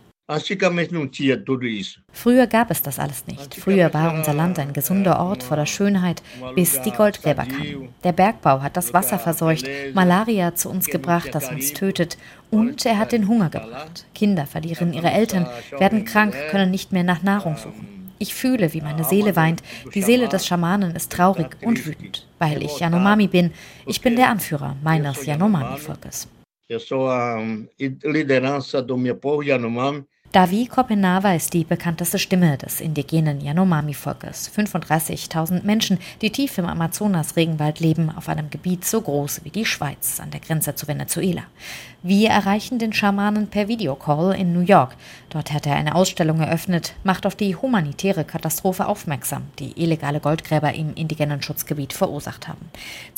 Früher 2.12 2.48
gab 2.48 2.70
es 2.70 2.82
das 2.82 3.00
alles 3.00 3.28
nicht. 3.28 3.56
Früher 3.56 3.94
war 3.94 4.14
unser 4.14 4.34
Land 4.34 4.60
ein 4.60 4.74
gesunder 4.74 5.22
Ort 5.22 5.42
voller 5.42 5.66
Schönheit, 5.66 6.22
bis 6.54 6.82
die 6.82 6.92
Goldgräber 6.92 7.46
kamen. 7.46 7.88
Der 8.04 8.12
Bergbau 8.12 8.62
hat 8.62 8.76
das 8.76 8.94
Wasser 8.94 9.20
verseucht, 9.20 9.70
Malaria 9.94 10.54
zu 10.54 10.70
uns 10.70 10.88
gebracht, 10.88 11.30
das 11.32 11.50
uns 11.50 11.72
tötet, 11.72 12.18
und 12.52 12.86
er 12.86 12.98
hat 12.98 13.14
den 13.14 13.30
Hunger 13.30 13.50
gebracht. 13.50 14.06
Kinder 14.14 14.46
verlieren 14.46 14.92
ihre 14.92 15.12
Eltern, 15.12 15.48
werden 15.78 16.04
krank, 16.04 16.36
können 16.52 16.72
nicht 16.72 16.92
mehr 16.92 17.04
nach 17.04 17.24
Nahrung 17.24 17.56
suchen. 17.56 18.12
Ich 18.20 18.36
fühle, 18.36 18.74
wie 18.74 18.82
meine 18.82 19.06
Seele 19.06 19.38
weint. 19.38 19.64
Die 19.94 20.02
Seele 20.02 20.28
des 20.28 20.46
Schamanen 20.46 20.94
ist 20.94 21.12
traurig 21.12 21.56
und 21.62 21.86
wütend, 21.86 22.28
weil 22.38 22.64
ich 22.64 22.80
Yanomami 22.80 23.28
bin. 23.28 23.54
Ich 23.86 24.02
bin 24.02 24.18
der 24.18 24.30
Anführer 24.30 24.76
meines 24.84 25.26
Yanomami-Volkes. 25.26 26.28
Eu 26.70 26.82
sou 26.82 27.08
a 27.08 27.38
liderança 27.80 28.82
do 28.82 28.98
meu 28.98 29.16
povo 29.16 29.42
Yanomami. 29.42 30.04
Davi 30.38 30.68
Kopenawa 30.68 31.34
ist 31.34 31.56
die 31.56 31.64
bekannteste 31.64 32.20
Stimme 32.20 32.60
des 32.60 32.80
indigenen 32.80 33.42
Yanomami-Volkes. 33.42 34.52
35.000 34.56 35.64
Menschen, 35.64 35.98
die 36.22 36.30
tief 36.30 36.60
im 36.60 36.68
Amazonas-Regenwald 36.68 37.80
leben, 37.80 38.12
auf 38.16 38.30
einem 38.30 38.52
Gebiet 38.52 38.86
so 38.86 39.02
groß 39.02 39.46
wie 39.46 39.50
die 39.50 39.66
Schweiz 39.66 40.20
an 40.20 40.30
der 40.30 40.40
Grenze 40.40 40.76
zu 40.76 40.88
Venezuela. 40.88 41.42
Wir 42.04 42.30
erreichen 42.30 42.78
den 42.78 42.94
Schamanen 42.94 43.48
per 43.48 43.68
Videocall 43.68 44.36
in 44.40 44.54
New 44.54 44.60
York. 44.60 44.96
Dort 45.30 45.52
hat 45.52 45.66
er 45.66 45.76
eine 45.76 45.96
Ausstellung 45.96 46.40
eröffnet, 46.40 46.94
macht 47.04 47.26
auf 47.26 47.36
die 47.36 47.56
humanitäre 47.56 48.24
Katastrophe 48.24 48.88
aufmerksam, 48.88 49.44
die 49.60 49.82
illegale 49.82 50.22
Goldgräber 50.22 50.74
im 50.74 50.94
indigenen 50.96 51.42
Schutzgebiet 51.42 51.92
verursacht 51.92 52.48
haben. 52.48 52.70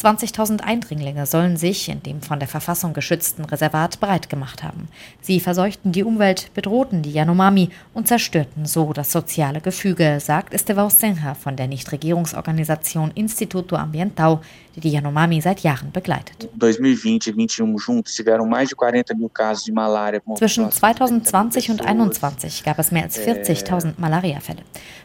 20.000 0.02 0.62
Eindringlinge 0.62 1.28
sollen 1.28 1.56
sich 1.56 1.88
in 1.88 2.02
dem 2.02 2.24
von 2.24 2.39
der 2.39 2.48
Verfassung 2.48 2.93
geschützten 2.93 3.45
Reservat 3.45 4.00
breit 4.00 4.28
gemacht 4.28 4.63
haben. 4.63 4.88
Sie 5.22 5.39
verseuchten 5.39 5.91
die 5.91 6.04
Umwelt, 6.04 6.52
bedrohten 6.56 7.04
die 7.04 7.12
Yanomami 7.12 7.69
und 7.93 8.08
zerstörten 8.08 8.65
so 8.65 8.91
das 8.91 9.12
soziale 9.12 9.62
Gefüge, 9.62 10.19
sagt 10.19 10.56
Estevão 10.56 10.89
Senha 10.89 11.36
von 11.36 11.56
der 11.56 11.67
Nichtregierungsorganisation 11.67 13.12
Instituto 13.12 13.76
Ambiental, 13.76 14.39
die 14.80 14.89
die 14.89 14.96
Yanomami 14.96 15.42
seit 15.42 15.62
Jahren 15.62 15.92
begleitet. 15.92 16.50
2020 16.60 17.28
e 17.28 17.32
2021 17.32 17.88
juntos 17.88 18.15
tiveram 18.15 18.48
mais 18.48 18.70
de 18.70 18.76
40 18.76 19.15
mil 19.18 19.30
casos 19.30 19.63
de 19.63 19.72
malária. 19.72 20.22
Zwischen 20.36 20.72
2020 20.72 21.70
und 21.72 21.82
2021 21.82 22.63
gab 22.63 22.80
es 22.80 22.92
mehr 22.92 23.04
als 23.04 23.20
40.000 23.20 23.94
Malariafälle. 23.98 24.63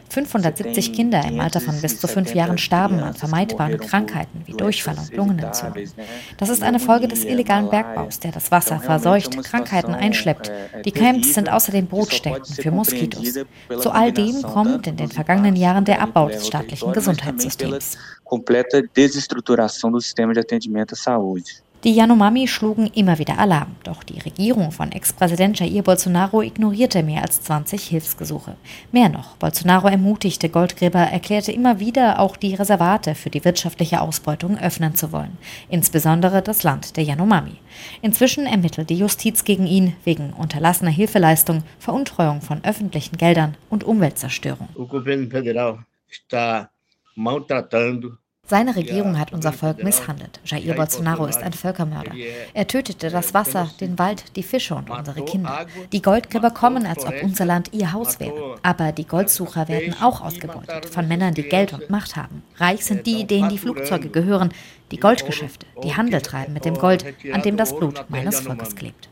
570 0.09 0.93
Kinder 0.93 1.23
im 1.25 1.39
Alter 1.39 1.59
von 1.59 1.79
bis 1.81 1.99
zu 1.99 2.07
fünf 2.07 2.33
Jahren 2.35 2.57
starben 2.57 2.99
an 2.99 3.15
vermeidbaren 3.15 3.79
Krankheiten 3.79 4.43
wie 4.45 4.53
Durchfall 4.53 4.97
und 4.97 5.15
Lungenentzündung. 5.15 5.83
Das 6.37 6.49
ist 6.49 6.63
eine 6.63 6.79
Folge 6.79 7.07
des 7.07 7.25
illegalen 7.25 7.69
Bergbaus, 7.69 8.19
der 8.19 8.31
das 8.31 8.51
Wasser 8.51 8.79
verseucht, 8.79 9.35
Krankheiten 9.43 9.93
einschleppt. 9.93 10.51
Die 10.85 10.91
Camps 10.91 11.33
sind 11.33 11.51
außerdem 11.51 11.87
Brutstätten 11.87 12.45
für 12.45 12.71
Moskitos. 12.71 13.33
Zu 13.79 13.91
all 13.91 14.11
dem 14.11 14.41
kommt 14.43 14.87
in 14.87 14.95
den 14.95 15.09
vergangenen 15.09 15.55
Jahren 15.55 15.85
der 15.85 16.01
Abbau 16.01 16.29
des 16.29 16.47
staatlichen 16.47 16.93
Gesundheitssystems. 16.93 17.97
Komplette 18.25 18.89
Desestruturação 18.93 19.91
do 19.91 20.01
sistema 20.01 20.33
de 20.33 20.39
atendimento 20.39 20.93
à 20.93 20.97
saúde. 20.97 21.63
Die 21.85 21.93
Yanomami 21.93 22.47
schlugen 22.47 22.87
immer 22.95 23.19
wieder 23.19 23.37
Alarm, 23.37 23.75
doch 23.83 24.01
die 24.01 24.17
Regierung 24.17 24.71
von 24.71 24.91
Ex-Präsident 24.91 25.59
Jair 25.59 25.83
Bolsonaro 25.83 26.41
ignorierte 26.41 27.03
mehr 27.03 27.21
als 27.21 27.41
20 27.43 27.83
Hilfsgesuche. 27.83 28.55
Mehr 28.91 29.07
noch, 29.07 29.35
Bolsonaro 29.35 29.87
ermutigte 29.87 30.49
Goldgräber, 30.49 31.01
erklärte 31.01 31.51
immer 31.51 31.79
wieder, 31.79 32.19
auch 32.19 32.37
die 32.37 32.55
Reservate 32.55 33.13
für 33.13 33.29
die 33.29 33.45
wirtschaftliche 33.45 34.01
Ausbeutung 34.01 34.57
öffnen 34.57 34.95
zu 34.95 35.11
wollen, 35.11 35.37
insbesondere 35.69 36.41
das 36.41 36.63
Land 36.63 36.97
der 36.97 37.03
Yanomami. 37.03 37.57
Inzwischen 38.01 38.47
ermittelt 38.47 38.89
die 38.89 38.97
Justiz 38.97 39.43
gegen 39.43 39.67
ihn 39.67 39.95
wegen 40.05 40.33
unterlassener 40.33 40.89
Hilfeleistung, 40.89 41.61
Veruntreuung 41.77 42.41
von 42.41 42.63
öffentlichen 42.63 43.17
Geldern 43.17 43.57
und 43.69 43.83
Umweltzerstörung. 43.83 44.69
O 44.73 44.87
governo 44.87 45.29
federal 45.29 45.85
está 46.09 46.71
maltratando 47.15 48.17
seine 48.47 48.75
Regierung 48.75 49.17
hat 49.17 49.33
unser 49.33 49.51
Volk 49.51 49.83
misshandelt. 49.83 50.39
Jair 50.45 50.75
Bolsonaro 50.75 51.25
ist 51.25 51.41
ein 51.41 51.53
Völkermörder. 51.53 52.11
Er 52.53 52.67
tötete 52.67 53.09
das 53.09 53.33
Wasser, 53.33 53.71
den 53.81 53.97
Wald, 53.97 54.35
die 54.35 54.43
Fische 54.43 54.75
und 54.75 54.91
unsere 54.91 55.25
Kinder. 55.25 55.65
Die 55.91 56.01
Goldgräber 56.01 56.51
kommen, 56.51 56.85
als 56.85 57.05
ob 57.05 57.23
unser 57.23 57.45
Land 57.45 57.73
ihr 57.73 57.91
Haus 57.91 58.19
wäre. 58.19 58.57
Aber 58.61 58.91
die 58.91 59.07
Goldsucher 59.07 59.67
werden 59.67 59.95
auch 59.99 60.21
ausgebeutet 60.21 60.85
von 60.85 61.07
Männern, 61.07 61.33
die 61.33 61.41
Geld 61.41 61.73
und 61.73 61.89
Macht 61.89 62.15
haben. 62.15 62.43
Reich 62.57 62.85
sind 62.85 63.07
die, 63.07 63.25
denen 63.25 63.49
die 63.49 63.57
Flugzeuge 63.57 64.09
gehören, 64.09 64.53
die 64.91 64.97
Goldgeschäfte, 64.97 65.65
die 65.83 65.95
Handel 65.95 66.21
treiben 66.21 66.53
mit 66.53 66.65
dem 66.65 66.75
Gold, 66.75 67.03
an 67.31 67.41
dem 67.41 67.57
das 67.57 67.75
Blut 67.75 68.05
meines 68.09 68.41
Volkes 68.41 68.75
klebt. 68.75 69.09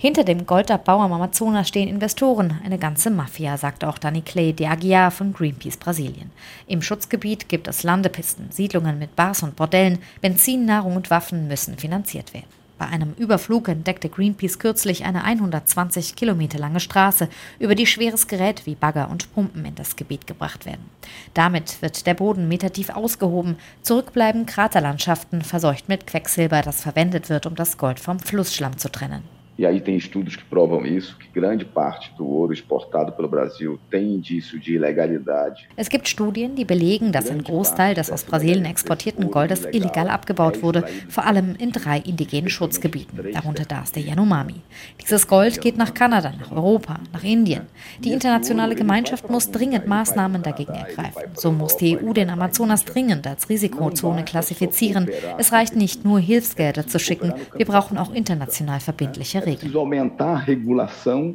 Hinter 0.00 0.22
dem 0.22 0.46
Goldabbau 0.46 1.00
am 1.00 1.12
Amazonas 1.12 1.66
stehen 1.66 1.88
Investoren, 1.88 2.60
eine 2.64 2.78
ganze 2.78 3.10
Mafia, 3.10 3.56
sagt 3.56 3.82
auch 3.82 3.98
Dani 3.98 4.22
Clay 4.22 4.52
de 4.52 4.68
Aguiar 4.68 5.10
von 5.10 5.32
Greenpeace 5.32 5.76
Brasilien. 5.76 6.30
Im 6.68 6.82
Schutzgebiet 6.82 7.48
gibt 7.48 7.66
es 7.66 7.82
Landepisten, 7.82 8.52
Siedlungen 8.52 9.00
mit 9.00 9.16
Bars 9.16 9.42
und 9.42 9.56
Bordellen, 9.56 9.98
Benzin, 10.20 10.66
Nahrung 10.66 10.94
und 10.94 11.10
Waffen 11.10 11.48
müssen 11.48 11.76
finanziert 11.78 12.32
werden. 12.32 12.46
Bei 12.78 12.86
einem 12.86 13.12
Überflug 13.14 13.66
entdeckte 13.66 14.08
Greenpeace 14.08 14.60
kürzlich 14.60 15.04
eine 15.04 15.24
120 15.24 16.14
Kilometer 16.14 16.60
lange 16.60 16.78
Straße, 16.78 17.28
über 17.58 17.74
die 17.74 17.88
schweres 17.88 18.28
Gerät 18.28 18.66
wie 18.66 18.76
Bagger 18.76 19.10
und 19.10 19.34
Pumpen 19.34 19.64
in 19.64 19.74
das 19.74 19.96
Gebiet 19.96 20.28
gebracht 20.28 20.64
werden. 20.64 20.88
Damit 21.34 21.82
wird 21.82 22.06
der 22.06 22.14
Boden 22.14 22.46
metertief 22.46 22.90
ausgehoben, 22.90 23.56
zurückbleiben 23.82 24.46
Kraterlandschaften, 24.46 25.42
verseucht 25.42 25.88
mit 25.88 26.06
Quecksilber, 26.06 26.62
das 26.62 26.82
verwendet 26.82 27.30
wird, 27.30 27.46
um 27.46 27.56
das 27.56 27.78
Gold 27.78 27.98
vom 27.98 28.20
Flussschlamm 28.20 28.78
zu 28.78 28.92
trennen. 28.92 29.37
E 29.58 29.66
aí 29.66 29.80
tem 29.80 29.96
estudos 29.96 30.36
que 30.36 30.44
provam 30.44 30.86
isso, 30.86 31.16
que 31.18 31.26
grande 31.28 31.64
parte 31.64 32.14
do 32.16 32.24
ouro 32.28 32.52
exportado 32.52 33.10
pelo 33.10 33.26
Brasil 33.26 33.76
tem 33.90 34.14
indício 34.14 34.56
de 34.60 34.74
ilegalidade. 34.74 35.66
Es 35.76 35.88
gibt 35.88 36.06
Studien, 36.06 36.54
die 36.54 36.64
belegen, 36.64 37.10
dass 37.10 37.28
ein 37.28 37.42
Großteil 37.42 37.96
des 37.96 38.08
aus 38.08 38.22
Brasilien 38.22 38.66
exportierten 38.66 39.28
Goldes 39.32 39.64
illegal 39.72 40.10
abgebaut 40.10 40.62
wurde, 40.62 40.84
vor 41.08 41.26
allem 41.26 41.56
in 41.58 41.72
drei 41.72 41.98
indigenen 41.98 42.48
Schutzgebieten, 42.48 43.32
darunter 43.32 43.64
das 43.64 43.90
der 43.90 44.04
Yanomami. 44.04 44.60
Dieses 45.02 45.26
Gold 45.26 45.60
geht 45.60 45.76
nach 45.76 45.92
Kanada, 45.92 46.32
nach 46.38 46.52
Europa, 46.52 47.00
nach 47.12 47.24
Indien. 47.24 47.62
Die 47.98 48.12
internationale 48.12 48.76
Gemeinschaft 48.76 49.28
muss 49.28 49.50
dringend 49.50 49.88
Maßnahmen 49.88 50.44
dagegen 50.44 50.74
ergreifen. 50.74 51.32
So 51.34 51.50
muss 51.50 51.76
die 51.76 51.98
EU 51.98 52.12
den 52.12 52.30
Amazonas 52.30 52.84
dringend 52.84 53.26
als 53.26 53.48
Risikozone 53.48 54.24
klassifizieren. 54.24 55.08
Es 55.36 55.50
reicht 55.50 55.74
nicht 55.74 56.04
nur 56.04 56.20
Hilfsgelder 56.20 56.86
zu 56.86 57.00
schicken, 57.00 57.32
wir 57.56 57.66
brauchen 57.66 57.98
auch 57.98 58.14
international 58.14 58.78
verbindliche 58.78 59.38
Regeln. 59.40 59.47
Preciso 59.56 59.78
aumentar 59.78 60.34
a 60.34 60.38
regulação 60.38 61.34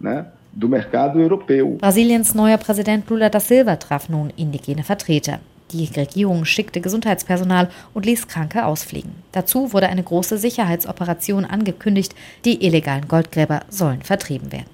né, 0.00 0.26
do 0.52 0.68
mercado 0.68 1.20
europeu. 1.20 1.76
Brasiliens 1.80 2.34
neuer 2.34 2.58
Präsident 2.58 3.08
Lula 3.08 3.28
da 3.28 3.40
Silva 3.40 3.76
traf 3.76 4.08
nun 4.08 4.30
indigene 4.36 4.82
Vertreter. 4.82 5.40
Die 5.70 5.84
Regierung 5.84 6.44
schickte 6.46 6.80
Gesundheitspersonal 6.80 7.68
und 7.92 8.06
ließ 8.06 8.26
Kranke 8.26 8.64
ausfliegen. 8.64 9.12
Dazu 9.32 9.72
wurde 9.72 9.88
eine 9.88 10.02
große 10.02 10.38
Sicherheitsoperation 10.38 11.44
angekündigt. 11.44 12.14
Die 12.44 12.64
illegalen 12.64 13.06
Goldgräber 13.06 13.62
sollen 13.68 14.02
vertrieben 14.02 14.50
werden. 14.50 14.70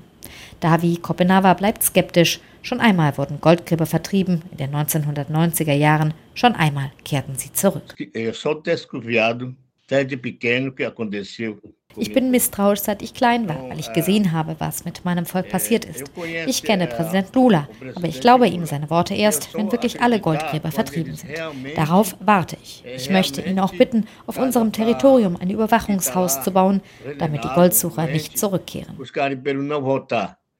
Davi 0.60 0.96
Kopenawa 0.96 1.54
bleibt 1.54 1.82
skeptisch. 1.82 2.40
Schon 2.62 2.80
einmal 2.80 3.18
wurden 3.18 3.40
Goldgräber 3.40 3.86
vertrieben, 3.86 4.42
in 4.52 4.56
den 4.56 4.74
1990er 4.74 5.74
Jahren. 5.74 6.14
Schon 6.34 6.54
einmal 6.54 6.92
kehrten 7.04 7.34
sie 7.36 7.52
zurück. 7.52 7.94
Ich 11.96 12.12
bin 12.12 12.30
misstrauisch, 12.30 12.80
seit 12.80 13.02
ich 13.02 13.14
klein 13.14 13.48
war, 13.48 13.68
weil 13.68 13.78
ich 13.78 13.92
gesehen 13.92 14.32
habe, 14.32 14.56
was 14.58 14.84
mit 14.84 15.04
meinem 15.04 15.26
Volk 15.26 15.48
passiert 15.48 15.84
ist. 15.84 16.04
Ich 16.46 16.62
kenne 16.62 16.86
Präsident 16.86 17.34
Lula, 17.34 17.68
aber 17.94 18.08
ich 18.08 18.20
glaube 18.20 18.48
ihm 18.48 18.66
seine 18.66 18.90
Worte 18.90 19.14
erst, 19.14 19.54
wenn 19.54 19.70
wirklich 19.70 20.00
alle 20.00 20.20
Goldgräber 20.20 20.72
vertrieben 20.72 21.14
sind. 21.14 21.30
Darauf 21.76 22.16
warte 22.20 22.56
ich. 22.62 22.82
Ich 22.84 23.10
möchte 23.10 23.42
ihn 23.42 23.60
auch 23.60 23.74
bitten, 23.74 24.06
auf 24.26 24.38
unserem 24.38 24.72
Territorium 24.72 25.36
ein 25.36 25.50
Überwachungshaus 25.50 26.42
zu 26.42 26.50
bauen, 26.50 26.80
damit 27.18 27.44
die 27.44 27.48
Goldsucher 27.54 28.06
nicht 28.06 28.38
zurückkehren. 28.38 28.96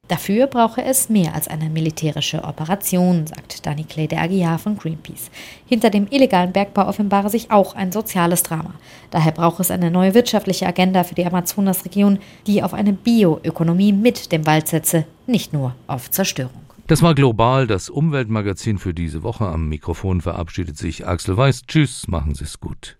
Dafür 0.08 0.46
brauche 0.48 0.84
es 0.84 1.08
mehr 1.08 1.34
als 1.34 1.48
eine 1.48 1.70
militärische 1.70 2.44
Operation, 2.44 3.26
sagt 3.26 3.64
Dani 3.64 3.84
Clay 3.84 4.06
de 4.06 4.18
Aguiar 4.18 4.58
von 4.58 4.76
Greenpeace. 4.76 5.30
Hinter 5.64 5.88
dem 5.88 6.06
illegalen 6.10 6.52
Bergbau 6.52 6.86
offenbare 6.86 7.30
sich 7.30 7.50
auch 7.50 7.74
ein 7.74 7.90
soziales 7.90 8.42
Drama. 8.42 8.74
Daher 9.10 9.32
braucht 9.32 9.60
es 9.60 9.70
eine 9.70 9.90
neue 9.90 10.12
wirtschaftliche 10.12 10.66
Agenda 10.66 11.04
für 11.04 11.14
die 11.14 11.24
Amazonasregion, 11.24 12.18
die 12.46 12.62
auf 12.62 12.74
eine 12.74 12.92
Bioökonomie 12.92 13.94
mit 13.94 14.30
dem 14.30 14.44
Wald 14.44 14.68
setze, 14.68 15.06
nicht 15.26 15.54
nur 15.54 15.74
auf 15.86 16.10
Zerstörung. 16.10 16.64
Das 16.86 17.00
war 17.00 17.14
global 17.14 17.66
das 17.66 17.88
Umweltmagazin 17.88 18.76
für 18.76 18.92
diese 18.92 19.22
Woche. 19.22 19.46
Am 19.46 19.70
Mikrofon 19.70 20.20
verabschiedet 20.20 20.76
sich 20.76 21.06
Axel 21.06 21.38
Weiß. 21.38 21.62
Tschüss, 21.66 22.08
machen 22.08 22.34
Sie 22.34 22.44
es 22.44 22.60
gut. 22.60 22.92